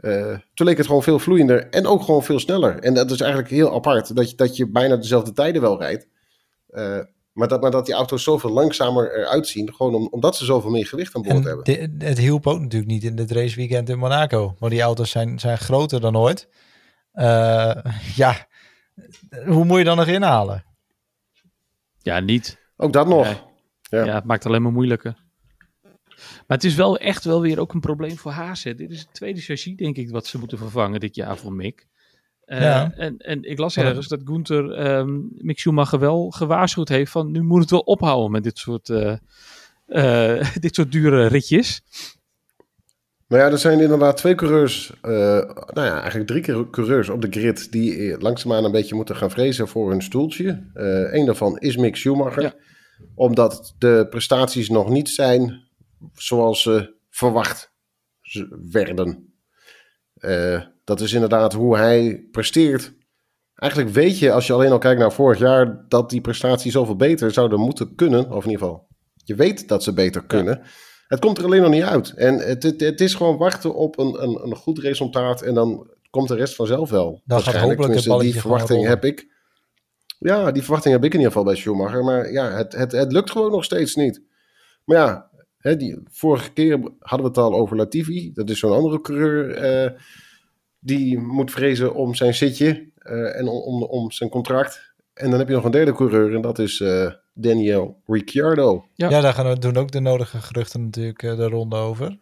[0.00, 2.78] Eh, toen leek het gewoon veel vloeiender en ook gewoon veel sneller.
[2.78, 6.08] En dat is eigenlijk heel apart, dat je, dat je bijna dezelfde tijden wel rijdt.
[6.68, 6.98] Eh,
[7.32, 10.70] maar, dat, maar dat die auto's zoveel langzamer eruit zien, gewoon om, omdat ze zoveel
[10.70, 12.06] meer gewicht aan boord en hebben.
[12.06, 14.54] het hielp ook natuurlijk niet in het raceweekend in Monaco.
[14.58, 16.48] Want die auto's zijn, zijn groter dan ooit.
[17.12, 17.76] Eh,
[18.14, 18.46] ja,
[19.46, 20.64] hoe moet je dan nog inhalen?
[21.98, 22.58] Ja, niet.
[22.76, 23.24] Ook dat nog.
[23.24, 23.36] Nee.
[23.80, 24.04] Ja.
[24.04, 24.14] Ja.
[24.14, 25.16] het maakt het alleen maar moeilijker.
[26.46, 28.64] Maar het is wel echt wel weer ook een probleem voor Haas.
[28.64, 28.74] hè.
[28.74, 31.86] Dit is het tweede chassis, denk ik, wat ze moeten vervangen dit jaar voor Mick.
[32.44, 32.92] Eh, Ja.
[32.96, 37.42] en, en ik las ergens dat Gunther ehm Mick Schumacher wel gewaarschuwd heeft van nu
[37.42, 39.16] moet het wel ophouden met dit soort, eh,
[39.86, 41.82] eh, dit soort dure ritjes.
[43.28, 45.10] Nou ja, er zijn inderdaad twee coureurs, eh,
[45.72, 49.68] nou ja, eigenlijk drie coureurs op de grid die langzaamaan een beetje moeten gaan vrezen
[49.68, 50.70] voor hun stoeltje.
[50.74, 52.54] Eh Eén daarvan is Mick Schumacher, Ja.
[53.14, 55.67] omdat de prestaties nog niet zijn
[56.14, 57.72] zoals ze verwacht
[58.70, 59.32] werden.
[60.14, 62.92] Eh, dat is inderdaad hoe hij presteert.
[63.54, 66.96] Eigenlijk weet je, als je alleen al kijkt naar vorig jaar, dat die prestaties zoveel
[66.96, 68.30] beter zouden moeten kunnen.
[68.30, 70.62] Of in ieder geval, je weet dat ze beter kunnen.
[71.06, 72.10] Het komt er alleen nog niet uit.
[72.10, 75.42] En het, het, het is gewoon wachten op een, een, een goed resultaat.
[75.42, 77.10] En dan komt de rest vanzelf wel.
[77.10, 77.66] gaat Waarschijnlijk.
[77.66, 79.36] hopelijk het Tenminste, balletje Die verwachting heb ik.
[80.18, 82.04] Ja, die verwachting heb ik in ieder geval bij Schumacher.
[82.04, 84.22] Maar ja, het, het, het lukt gewoon nog steeds niet.
[84.84, 85.27] Maar ja,
[85.58, 88.32] hè, die, vorige keer hadden we het al over Latifi.
[88.34, 89.50] Dat is zo'n andere coureur.
[89.50, 89.90] eh,
[90.80, 94.92] die moet vrezen om zijn zitje eh, en om, om, om zijn contract.
[95.14, 96.34] En dan heb je nog een derde coureur.
[96.34, 98.86] En dat is eh, Daniel Ricciardo.
[98.94, 99.10] Ja.
[99.10, 102.18] Ja, daar gaan we, doen ook de nodige geruchten natuurlijk de ronde over.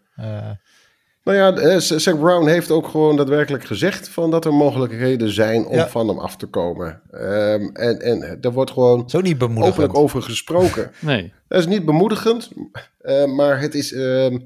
[1.26, 5.66] Nou ja, eh, Zac Brown heeft ook gewoon daadwerkelijk gezegd van dat er mogelijkheden zijn
[5.66, 5.88] om Ja.
[5.88, 7.02] van hem af te komen.
[7.10, 9.72] Ehm, en, en daar wordt gewoon zo niet bemoedigend.
[9.74, 10.90] openlijk over gesproken.
[11.00, 12.50] Nee, dat is niet bemoedigend,
[12.98, 13.92] eh, maar het is...
[13.92, 14.38] ehm,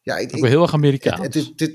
[0.00, 1.20] ja, het, ook wel heel erg Amerikaans.
[1.22, 1.72] het, is, dit,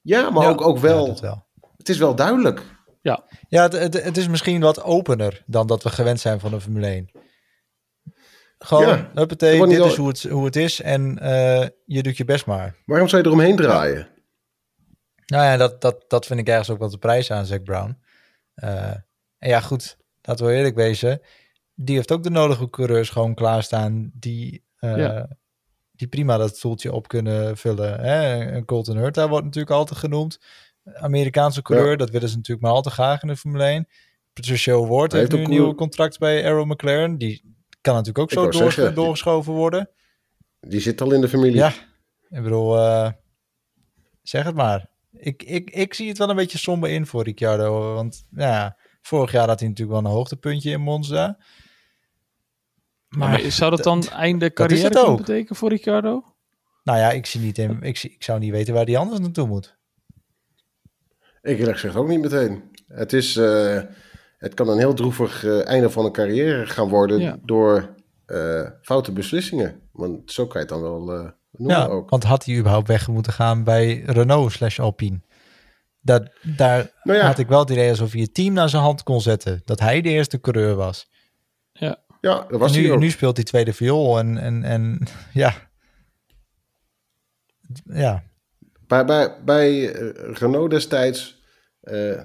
[0.00, 1.46] ja, maar Ja, ook, ook wel, wel.
[1.76, 2.62] Het is wel duidelijk.
[3.02, 6.50] ja, Ja, het, het, het is misschien wat opener dan dat we gewend zijn van
[6.50, 7.10] de Formule 1.
[8.64, 12.24] Gewoon, Ja, huppatee, dit is hoe het, hoe het is en eh, je doet je
[12.24, 12.74] best maar.
[12.86, 14.08] Waarom zou je eromheen draaien?
[15.26, 17.98] Nou ja, dat, dat, dat vind ik ergens ook wel de prijs aan Zac Brown.
[18.54, 18.90] Eh,
[19.38, 21.20] en ja, goed, laten we eerlijk wezen.
[21.74, 25.28] Die heeft ook de nodige coureurs gewoon klaarstaan die, eh, Ja.
[25.92, 28.00] die prima dat stoeltje op kunnen vullen.
[28.00, 28.46] Hè?
[28.52, 30.38] Een Colton Hurta wordt natuurlijk altijd genoemd.
[30.94, 31.96] Amerikaanse coureur, Ja.
[31.96, 33.88] dat willen ze natuurlijk maar al te graag in de Formule 1.
[34.32, 37.18] Patricia Ward Hij heeft heeft nu een nieuw contract bij Arrow McLaren.
[37.18, 39.90] Die kan natuurlijk ook Ik zo zeggen, die- doorgeschoven worden.
[40.60, 41.56] Die zit al in de familie.
[41.56, 41.72] Ja,
[42.28, 43.10] ik bedoel, eh,
[44.22, 44.90] zeg het maar.
[45.12, 47.94] Ik, ik, ik zie het wel een beetje somber in voor Ricciardo.
[47.94, 51.38] Want ja, vorig jaar had hij natuurlijk wel een hoogtepuntje in Monza.
[53.08, 56.24] maar, Maar, zou dat dan einde carrière betekenen voor Ricciardo?
[56.84, 59.20] nou ja, ik, zie niet in, ik, zie, ik zou niet weten waar hij anders
[59.20, 59.76] naartoe moet.
[61.42, 62.70] Ik gezegd ook niet meteen.
[62.88, 63.82] Het, is, eh,
[64.42, 67.38] het kan een heel droevig eh, einde van een carrière gaan worden Ja.
[67.44, 67.94] door
[68.26, 69.80] eh, foute beslissingen.
[69.92, 72.10] Want zo kan je het dan wel eh, noemen Ja, ook.
[72.10, 75.20] want had hij überhaupt weg moeten gaan bij Renault slash Alpine?
[76.00, 77.26] Dat, daar Nou ja.
[77.26, 79.62] had ik wel het idee alsof hij het team naar zijn hand kon zetten.
[79.64, 81.10] Dat hij de eerste coureur was.
[81.72, 83.00] Ja, Ja, dat was en hij nu, ook.
[83.00, 85.54] nu speelt hij tweede viool en, en, en ja.
[87.84, 88.22] Ja,
[88.86, 89.84] Bij, bij, bij
[90.32, 91.42] Renault destijds
[91.80, 92.20] eh,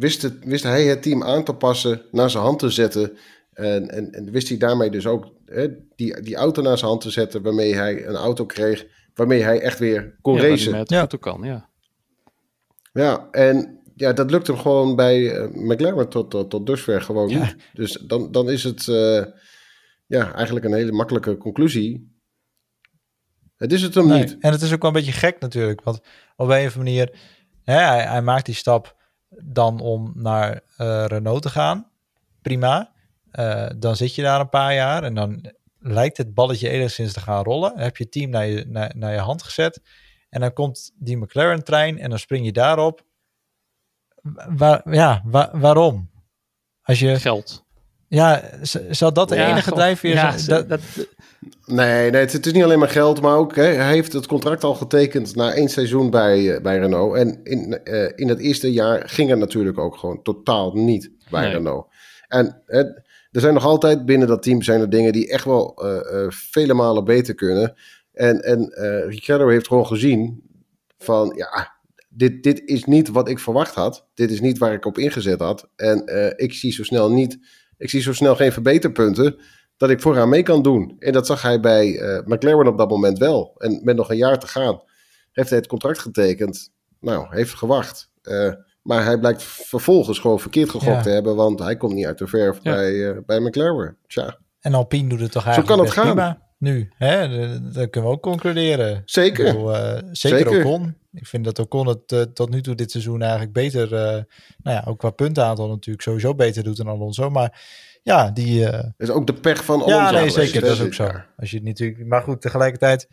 [0.00, 3.16] wist, het, wist hij het team aan te passen, naar zijn hand te zetten.
[3.52, 7.02] En, en, en wist hij daarmee dus ook hè, die, die auto naar zijn hand
[7.02, 10.72] te zetten, waarmee hij een auto kreeg, waarmee hij echt weer kon ja racen.
[10.72, 11.02] met Ja.
[11.02, 11.68] ook kan, ja.
[12.92, 17.28] Ja, en ja, dat lukt hem gewoon bij eh, McLaren tot, tot, tot dusver gewoon
[17.28, 17.38] Ja.
[17.38, 17.56] niet.
[17.72, 19.24] Dus dan, dan is het eh,
[20.06, 22.18] ja, eigenlijk een hele makkelijke conclusie.
[23.56, 24.36] Het is het hem Nee, niet.
[24.40, 25.82] En het is ook wel een beetje gek natuurlijk.
[25.82, 25.96] Want
[26.36, 27.18] op een of andere manier,
[27.64, 28.98] hè, hij, hij maakt die stap
[29.30, 31.90] dan om naar eh, Renault te gaan.
[32.42, 32.92] Prima.
[33.30, 37.20] Eh, dan zit je daar een paar jaar en dan lijkt het balletje enigszins te
[37.20, 37.70] gaan rollen.
[37.70, 39.82] Dan heb je team naar je, naar, naar je hand gezet.
[40.28, 43.04] En dan komt die McLaren-trein en dan spring je daarop.
[44.56, 46.10] Waar, ja, wa- waarom?
[46.82, 47.64] Als je, Geld.
[48.10, 48.42] Ja,
[48.90, 50.38] zal dat de Ja, enige drijfveer ja, zijn?
[50.40, 50.80] ze- Dat- dat,
[51.66, 54.26] Nee, nee het, het is niet alleen maar geld, maar ook hè, hij heeft het
[54.26, 57.16] contract al getekend na één seizoen bij, eh, bij Renault.
[57.16, 61.42] En in, eh, in het eerste jaar ging het natuurlijk ook gewoon totaal niet bij
[61.42, 61.52] Nee.
[61.52, 61.86] Renault.
[62.28, 62.62] En
[63.30, 66.30] er zijn nog altijd binnen dat team zijn er dingen die echt wel eh, eh,
[66.30, 67.74] vele malen beter kunnen.
[68.12, 70.42] En, en eh, Ricciardo heeft gewoon gezien
[70.98, 71.72] van ja,
[72.08, 74.06] dit, dit is niet wat ik verwacht had.
[74.14, 75.68] Dit is niet waar ik op ingezet had.
[75.76, 77.38] En eh, ik zie zo snel niet,
[77.80, 79.38] ik zie zo snel geen verbeterpunten
[79.76, 80.96] dat ik vooraan mee kan doen.
[80.98, 83.54] En dat zag hij bij eh, McLaren op dat moment wel.
[83.58, 84.82] En met nog een jaar te gaan
[85.32, 86.70] heeft hij het contract getekend.
[87.00, 88.10] Nou, heeft gewacht.
[88.22, 91.02] Eh, maar hij blijkt vervolgens gewoon verkeerd gegokt Ja.
[91.02, 92.72] te hebben, want hij komt niet uit de verf Ja.
[92.74, 93.96] bij, eh, bij McLaren.
[94.06, 96.04] Tja, En Alpine doet het toch eigenlijk kan het gaan.
[96.14, 96.90] prima nu.
[96.94, 97.28] Hè?
[97.70, 99.02] Dat- kunnen we ook concluderen.
[99.04, 99.44] zeker.
[99.44, 100.60] Bedoel, eh, zeker, Zeker.
[100.60, 100.94] Ocon.
[101.12, 104.22] Ik vind dat Ocon het eh, tot nu toe dit seizoen eigenlijk beter, eh,
[104.62, 107.30] nou ja, ook qua puntenaantal natuurlijk sowieso beter doet dan Alonso.
[107.30, 107.62] Maar
[108.02, 108.60] ja, die...
[108.70, 110.60] Dat is ook de pech van Alonso ja, nee, zeker.
[110.60, 111.10] Dat is ook zo.
[111.36, 113.08] Als je het natuurlijk, maar goed, tegelijkertijd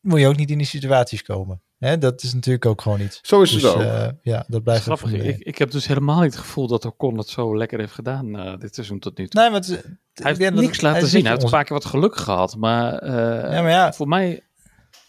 [0.00, 1.60] moet je ook niet in die situaties komen.
[1.78, 1.98] Hè?
[1.98, 3.18] Dat is natuurlijk ook gewoon niet.
[3.22, 3.80] Zo is het Dus ook.
[3.80, 5.22] eh, ja, dat blijft een grappig.
[5.22, 8.38] Ik, ik heb dus helemaal niet het gevoel dat Ocon het zo lekker heeft gedaan
[8.38, 9.40] eh, dit seizoen tot nu toe.
[9.40, 9.68] Nee, maar het,
[10.12, 11.20] hij heeft dat niks laten hij zien.
[11.22, 12.56] Hij heeft ons- keer wat geluk gehad.
[12.56, 14.44] Maar, eh, Ja, maar ja, voor mij...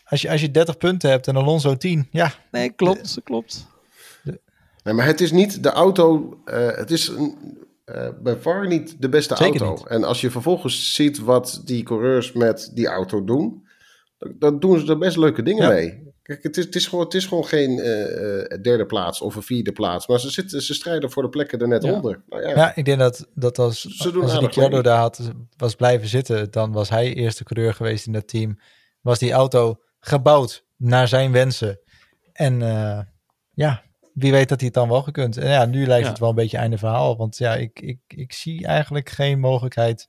[0.04, 3.20] als je, als je 30 punten hebt en Alonso 10, ja, Nee, klopt.
[3.24, 3.68] klopt.
[4.84, 6.38] Nee, maar het is niet de auto.
[6.46, 7.38] eh, het is een,
[7.86, 9.76] eh, bij far niet de beste Zeker auto.
[9.84, 9.92] niet.
[9.92, 13.68] En als je vervolgens ziet wat die coureurs met die auto doen,
[14.18, 15.70] dan, dan doen ze er best leuke dingen Ja.
[15.70, 16.06] mee.
[16.28, 19.36] Kijk, het is, het, is gewoon, het is gewoon geen eh, eh, derde plaats of
[19.36, 20.08] een vierde plaats.
[20.08, 21.94] Maar ze, zitten, ze strijden voor de plekken er net Ja.
[21.94, 22.24] onder.
[22.30, 25.32] Nou ja, Ja, ik denk dat, dat als, Ze doen als aardig Ricciardo daar had,
[25.58, 28.60] was blijven zitten, dan was hij eerste coureur geweest in dat team.
[29.02, 31.80] Was die auto gebouwd naar zijn wensen.
[32.34, 33.00] En eh,
[33.54, 35.38] ja, wie weet dat hij het dan wel gekund.
[35.38, 36.10] En ja, nu lijkt Ja.
[36.12, 37.18] het wel een beetje einde verhaal.
[37.18, 40.08] Want ja, ik, ik, ik zie eigenlijk geen mogelijkheid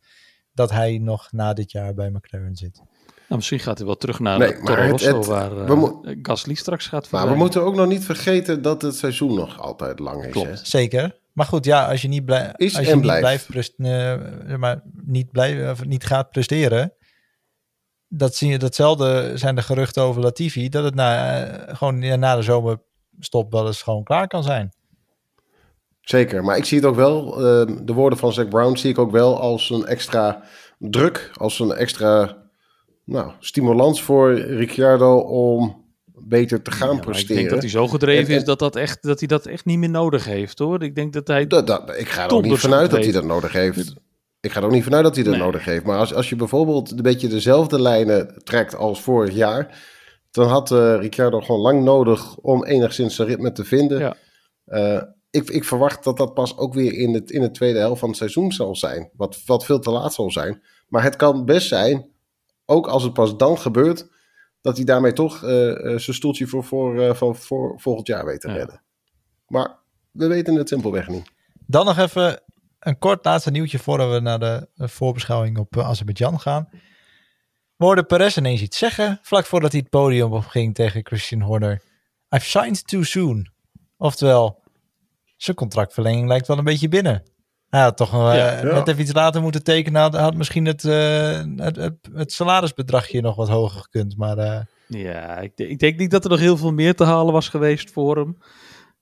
[0.52, 2.82] dat hij nog na dit jaar bij McLaren zit.
[3.28, 6.04] Nou, misschien gaat hij wel terug naar Nee, Toro het- Rosso, het- waar eh, mo-
[6.22, 9.98] Gasly straks gaat maar we moeten ook nog niet vergeten dat het seizoen nog altijd
[9.98, 10.30] lang is.
[10.30, 10.48] Klopt.
[10.48, 10.56] Hè?
[10.56, 11.16] Zeker.
[11.32, 13.74] Maar goed, ja, als je niet, blij, Is als je en niet blijft.
[13.76, 16.92] eh, maar niet, blijf, of niet gaat presteren.
[18.08, 20.68] Dat zie je, datzelfde zijn de geruchten over Latifi.
[20.68, 24.72] Dat het na, eh, gewoon ja, na de zomerstop wel eens gewoon klaar kan zijn.
[26.00, 28.98] Zeker, maar ik zie het ook wel, ehm, de woorden van Zack Brown zie ik
[28.98, 30.42] ook wel als een extra
[30.78, 32.36] druk, als een extra
[33.08, 37.36] nou, stimulans voor Ricciardo om beter te gaan Ja, maar ik presteren.
[37.36, 39.64] denk dat hij zo gedreven En- en- is dat, dat, echt, dat hij dat echt
[39.64, 40.82] niet meer nodig heeft, hoor.
[40.82, 41.46] Ik denk dat hij...
[41.46, 43.94] Dat, dat, ik ga er ook niet vanuit dat hij dat nodig heeft.
[44.40, 45.42] Ik ga er ook niet vanuit dat hij dat Nee.
[45.42, 45.84] nodig heeft.
[45.84, 49.82] Maar als, als je bijvoorbeeld een beetje dezelfde lijnen trekt als vorig jaar,
[50.30, 53.98] dan had eh, Ricciardo gewoon lang nodig om enigszins zijn ritme te vinden.
[53.98, 54.16] Ja.
[54.64, 58.00] Eh, ik, ik verwacht dat dat pas ook weer in, het, in de tweede helft
[58.00, 59.10] van het seizoen zal zijn.
[59.16, 60.62] Wat, wat veel te laat zal zijn.
[60.88, 62.06] Maar het kan best zijn,
[62.70, 64.06] ook als het pas dan gebeurt,
[64.60, 68.24] dat hij daarmee toch eh, eh, zijn stoeltje voor, voor, eh, van voor volgend jaar
[68.24, 68.54] weet te Ja.
[68.54, 68.82] redden.
[69.46, 69.78] Maar
[70.10, 71.30] we weten het simpelweg niet.
[71.66, 72.40] Dan nog even
[72.78, 76.68] een kort laatste nieuwtje voordat we naar de voorbeschouwing op Azerbeidzjan gaan.
[77.76, 81.82] We hoorden Perez ineens iets zeggen, vlak voordat hij het podium opging tegen Christian Horner.
[82.28, 83.50] I've signed too soon.
[83.96, 84.62] Oftewel,
[85.36, 87.22] zijn contractverlenging lijkt wel een beetje binnen.
[87.68, 88.62] Had toch uh, Ja, ja.
[88.62, 90.00] net even iets later moeten tekenen.
[90.00, 94.16] Had, had misschien het, uh, het, het, het, salarisbedragje nog wat hoger gekund.
[94.16, 97.32] Maar, uh, ja, ik, ik, denk niet dat er nog heel veel meer te halen
[97.32, 98.38] was geweest voor hem.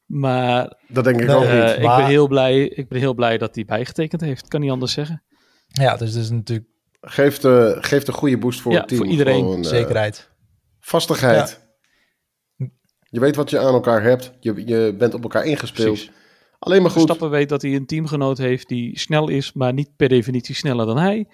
[0.07, 1.50] Maar dat denk ik ook niet.
[1.50, 1.74] Uh, maar...
[1.74, 4.48] ik, ben heel blij, ik ben heel blij dat hij bijgetekend heeft.
[4.48, 5.22] Kan niet anders zeggen.
[5.66, 6.69] Ja, dus dat is natuurlijk...
[7.00, 9.00] Geeft, uh, geeft een goede boost voor ja, het team.
[9.00, 9.40] voor iedereen.
[9.40, 10.31] Gewoon, Zekerheid.
[10.81, 11.60] Vastigheid.
[12.56, 12.67] Ja.
[13.10, 14.33] Je weet wat je aan elkaar hebt.
[14.40, 15.88] Je, je bent op elkaar ingespeeld.
[15.88, 16.10] Precies.
[16.59, 17.02] Alleen maar goed.
[17.02, 20.87] Stappen weet dat hij een teamgenoot heeft die snel is, maar niet per definitie sneller
[20.87, 21.29] dan hij.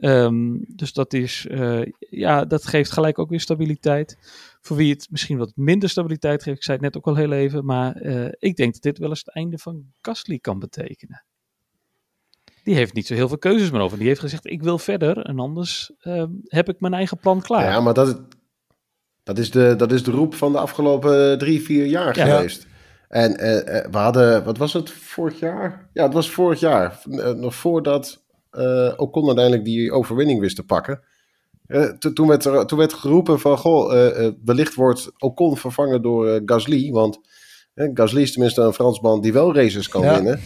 [0.00, 4.18] Um, dus dat is, uh, ja, dat geeft gelijk ook weer stabiliteit.
[4.60, 7.32] Voor wie het misschien wat minder stabiliteit geeft, ik zei het net ook al heel
[7.32, 11.24] even, maar uh, ik denk dat dit wel eens het einde van Gasly kan betekenen.
[12.62, 13.98] Die heeft niet zo heel veel keuzes meer over.
[13.98, 17.70] Die heeft gezegd, ik wil verder en anders uh, heb ik mijn eigen plan klaar.
[17.70, 18.20] Ja, maar dat,
[19.22, 22.36] dat, is, de, dat is de roep van de afgelopen drie, vier jaar ja.
[22.36, 22.66] geweest.
[23.16, 25.88] En eh, eh, we hadden, wat was het, vorig jaar?
[25.92, 27.00] Ja, het was vorig jaar.
[27.10, 28.24] Eh, nog voordat
[28.96, 31.00] Ocon uiteindelijk die overwinning wist te pakken.
[31.98, 33.92] To- toen, werd er, toen werd geroepen van, goh,
[34.44, 36.90] wellicht wordt Ocon vervangen door Gasly.
[36.90, 37.18] Want
[37.74, 40.14] Gasly is tenminste een Fransman die wel races kan Ja.
[40.14, 40.40] winnen.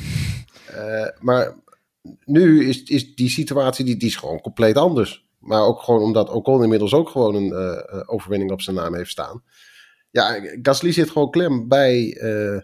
[1.21, 1.55] Maar
[2.25, 5.25] nu is, is die situatie, die, die is gewoon compleet anders.
[5.39, 9.43] Maar ook gewoon omdat Ocon inmiddels ook gewoon een overwinning op zijn naam heeft staan.
[10.11, 12.57] Ja, Gasly zit gewoon klem bij eh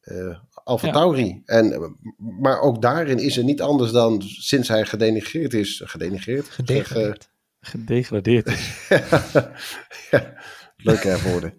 [0.00, 0.92] eh Alfa Ja.
[0.92, 1.42] Tauri.
[1.44, 1.80] En, eh,
[2.40, 5.82] maar ook daarin is het niet anders dan sinds hij gedenigreerd is.
[5.84, 6.48] Gedenigreerd?
[6.48, 7.28] Gedegradeerd.
[7.60, 8.50] Gedegradeerd.
[10.10, 10.34] ja,
[10.76, 11.54] leuke herwoorden.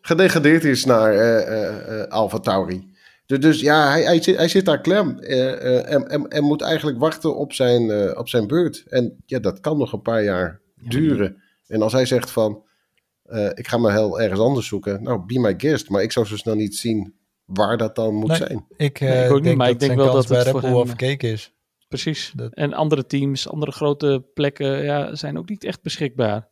[0.00, 2.96] Gedegradeerd is naar eh eh eh, Alfa Tauri.
[3.28, 6.44] Dus, dus ja, hij, hij, zit, hij zit daar klem eh, eh, en, en, en
[6.44, 8.84] moet eigenlijk wachten op zijn, eh, op zijn beurt.
[8.86, 11.42] En ja, dat kan nog een paar jaar duren.
[11.66, 12.62] En als hij zegt van,
[13.28, 15.02] eh, ik ga me heel ergens anders zoeken.
[15.02, 15.88] Nou, be my guest.
[15.90, 17.14] Maar ik zou zo snel niet zien
[17.44, 18.36] waar dat dan moet Nee.
[18.36, 18.64] zijn.
[18.76, 20.86] Ik, eh, Nee, ik ook niet, denk maar dat ik denk wel dat het bij
[20.86, 21.52] verkeken is.
[21.88, 22.32] Precies.
[22.36, 26.48] Dat- En andere teams, andere grote plekken, ja, zijn ook niet echt beschikbaar.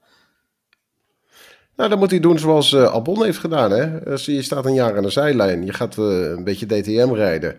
[1.77, 3.71] Nou, dan moet hij doen zoals eh, Albon heeft gedaan.
[3.71, 4.11] Hè?
[4.11, 7.57] Als je staat een jaar aan de zijlijn, je gaat eh, een beetje DTM rijden.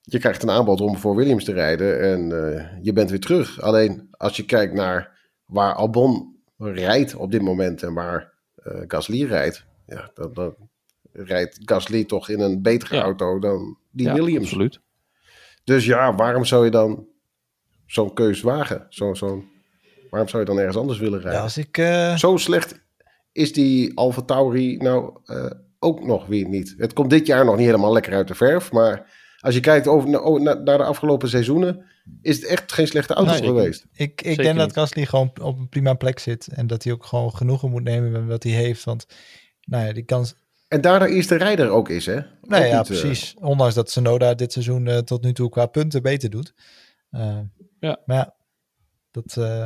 [0.00, 3.60] Je krijgt een aanbod om voor Williams te rijden en eh, je bent weer terug.
[3.60, 8.26] Alleen als je kijkt naar waar Albon rijdt op dit moment en waar eh,
[8.88, 10.54] Gasly rijdt, ja, dan, dan
[11.12, 13.02] rijdt Gasly toch in een betere Ja.
[13.02, 14.44] auto dan die ja, Williams.
[14.44, 14.80] Absoluut.
[15.64, 17.06] Dus ja, waarom zou je dan
[17.86, 18.86] zo'n keus wagen?
[18.88, 19.48] Zo, zo'n,
[20.10, 21.36] waarom zou je dan ergens anders willen rijden?
[21.38, 21.78] Ja, als ik...
[21.78, 22.82] eh, Zo slecht
[23.32, 26.74] is die Alfa Tauri nou eh, ook nog weer niet.
[26.78, 28.72] Het komt dit jaar nog niet helemaal lekker uit de verf.
[28.72, 31.84] Maar als je kijkt over, na- na- naar de afgelopen seizoenen...
[32.22, 33.86] is het echt geen slechte auto geweest.
[33.92, 34.72] Ik, ik denk dat.
[34.72, 36.46] Gasly gewoon op een prima plek zit.
[36.46, 38.84] En dat hij ook gewoon genoegen moet nemen met wat hij heeft.
[38.84, 39.06] Want
[39.64, 40.34] nou ja, die kans...
[40.68, 42.14] En daardoor eerste rijder ook is, hè?
[42.42, 43.34] Nee, Ook ja, niet, eh, precies.
[43.40, 46.54] Ondanks dat Sonoda dit seizoen eh, tot nu toe qua punten beter doet.
[47.10, 47.38] Eh,
[47.80, 47.98] Ja.
[48.06, 48.34] Maar ja,
[49.10, 49.58] dat, eh,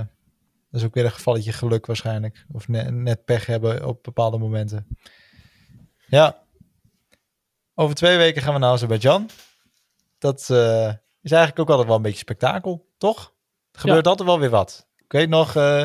[0.70, 2.44] dat is ook weer een gevalletje geluk waarschijnlijk.
[2.52, 4.86] Of ne- net pech hebben op bepaalde momenten.
[6.06, 6.42] Ja.
[7.74, 9.28] Over twee weken gaan we naar Azerbeidzjan.
[10.18, 10.92] Dat eh,
[11.22, 13.32] is eigenlijk ook altijd wel een beetje spektakel, toch?
[13.72, 14.86] Er gebeurt altijd wel weer wat.
[14.96, 15.84] Ik weet nog, eh,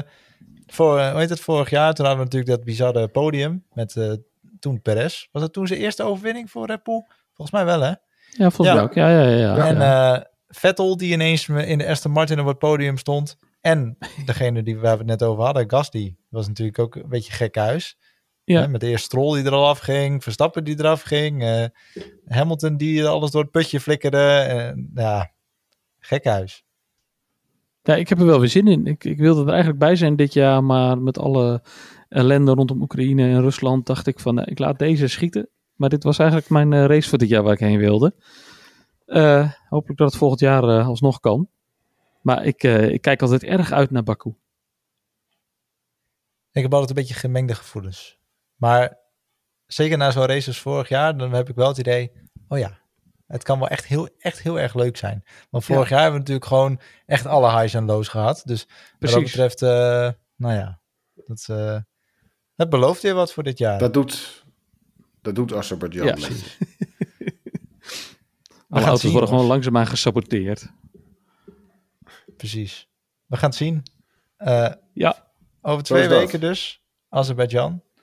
[0.67, 3.95] voor, eh, hoe heet het, vorig jaar, toen hadden we natuurlijk dat bizarre podium met
[3.95, 4.11] eh,
[4.59, 5.27] toen Perez.
[5.31, 7.05] Was dat toen zijn eerste overwinning voor Red Bull?
[7.33, 7.93] Volgens mij wel, hè?
[8.29, 8.73] Ja, volgens Ja.
[8.73, 8.93] mij ook.
[8.93, 9.55] Ja, ja, ja.
[9.55, 9.67] ja.
[9.67, 13.37] en Vettel, die ineens in de Aston Martin op het podium stond.
[13.61, 17.31] En degene die, waar we het net over hadden, Gasly, was natuurlijk ook een beetje
[17.31, 17.97] gek huis.
[18.45, 18.61] Ja.
[18.61, 21.65] Hè, met de eerste Stroll die er al afging, Verstappen die eraf ging, eh,
[22.27, 24.17] Hamilton die alles door het putje flikkerde.
[24.17, 25.31] en ja,
[25.99, 26.63] gek huis.
[27.81, 28.85] Ja, ik heb er wel weer zin in.
[28.85, 31.63] Ik, ik wilde er eigenlijk bij zijn dit jaar, maar met alle
[32.09, 35.49] ellende rondom Oekraïne en Rusland dacht ik van, nou, ik laat deze schieten.
[35.75, 38.13] Maar dit was eigenlijk mijn eh, race voor dit jaar waar ik heen wilde.
[39.05, 41.49] Eh, hopelijk dat het volgend jaar alsnog kan.
[42.21, 44.33] Maar ik, ik kijk altijd erg uit naar Baku.
[46.51, 48.21] Ik heb altijd een beetje gemengde gevoelens.
[48.55, 48.97] Maar
[49.65, 52.11] zeker na zo'n race als vorig jaar, dan heb ik wel het idee,
[52.47, 52.79] oh ja,
[53.27, 55.23] het kan wel echt heel, echt heel erg leuk zijn.
[55.49, 58.41] Want vorig jaar hebben we natuurlijk gewoon echt alle highs en lows gehad.
[58.45, 58.67] Dus
[58.99, 60.79] wat dat betreft, eh, nou ja,
[61.13, 61.77] dat, eh,
[62.55, 63.79] het belooft weer wat voor dit jaar.
[63.79, 64.43] Dat doet,
[65.21, 66.05] dat doet Azerbeidzjan.
[66.07, 66.15] Ja.
[68.69, 70.67] Alle auto's zien, worden gewoon langzaamaan gesaboteerd.
[72.37, 72.89] Precies.
[73.25, 73.83] We gaan het zien.
[74.37, 75.31] Eh, Ja,
[75.61, 76.19] over twee dat.
[76.19, 77.83] weken dus, Azerbeidzjan.